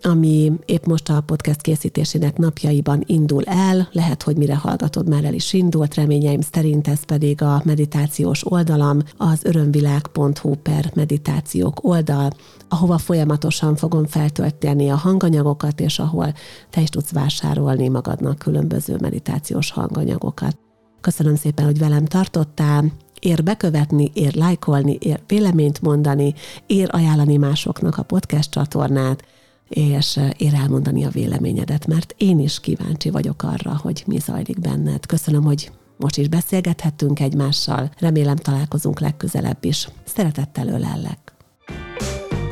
ami 0.02 0.52
épp 0.64 0.84
most 0.84 1.08
a 1.08 1.20
podcast 1.20 1.60
készítésének 1.60 2.36
napjaiban 2.36 3.02
indul 3.06 3.42
el, 3.44 3.88
lehet, 3.92 4.22
hogy 4.22 4.36
mire 4.36 4.56
hallgatod, 4.56 5.08
már 5.08 5.24
el 5.24 5.34
is 5.34 5.52
indult, 5.52 5.94
reményeim 5.94 6.40
szerint 6.40 6.88
ez 6.88 7.04
pedig 7.04 7.42
a 7.42 7.62
meditációs 7.64 8.52
oldalam, 8.52 8.98
az 9.16 9.44
örömvilág.hu 9.44 10.54
per 10.54 10.90
meditációk 10.94 11.84
oldal, 11.84 12.30
ahova 12.68 12.98
folyamatosan 12.98 13.76
fogom 13.76 14.06
feltölteni 14.06 14.88
a 14.88 14.96
hanganyagokat, 14.96 15.80
és 15.80 15.98
ahol 15.98 16.34
te 16.70 16.80
is 16.80 16.88
tudsz 16.88 17.12
vásárolni 17.12 17.88
magadnak 17.88 18.38
különböző 18.38 18.96
meditációs 19.00 19.70
hanganyagokat. 19.70 20.58
Köszönöm 21.00 21.34
szépen, 21.34 21.64
hogy 21.64 21.78
velem 21.78 22.04
tartottál, 22.04 22.92
ér 23.20 23.42
bekövetni, 23.42 24.10
ér 24.14 24.34
lájkolni, 24.34 24.98
ér 25.00 25.20
véleményt 25.26 25.82
mondani, 25.82 26.34
ér 26.66 26.88
ajánlani 26.92 27.36
másoknak 27.36 27.98
a 27.98 28.02
podcast 28.02 28.50
csatornát, 28.50 29.24
és 29.68 30.20
ér 30.36 30.54
elmondani 30.54 31.04
a 31.04 31.08
véleményedet, 31.08 31.86
mert 31.86 32.14
én 32.18 32.38
is 32.38 32.60
kíváncsi 32.60 33.10
vagyok 33.10 33.42
arra, 33.42 33.78
hogy 33.82 34.02
mi 34.06 34.18
zajlik 34.18 34.60
benned. 34.60 35.06
Köszönöm, 35.06 35.42
hogy 35.42 35.70
most 35.96 36.16
is 36.16 36.28
beszélgethettünk 36.28 37.20
egymással. 37.20 37.90
Remélem 37.98 38.36
találkozunk 38.36 39.00
legközelebb 39.00 39.64
is. 39.64 39.88
Szeretettel 40.04 40.68
ölellek. 40.68 41.34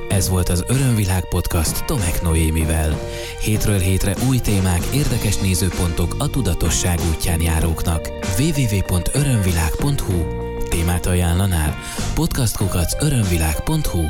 Ez 0.09 0.29
volt 0.29 0.49
az 0.49 0.65
Örömvilág 0.69 1.29
podcast 1.29 1.85
Tomek 1.85 2.23
Noémivel. 2.23 2.99
Hétről 3.41 3.79
hétre 3.79 4.15
új 4.29 4.39
témák, 4.39 4.85
érdekes 4.95 5.39
nézőpontok 5.39 6.15
a 6.19 6.31
tudatosság 6.31 6.99
útján 7.15 7.41
járóknak. 7.41 8.11
www.örömvilág.hu 8.39 10.43
Témát 10.69 11.07
ajánlanál? 11.07 11.75
Podcastkukac 12.15 13.03
örömvilág.hu 13.03 14.03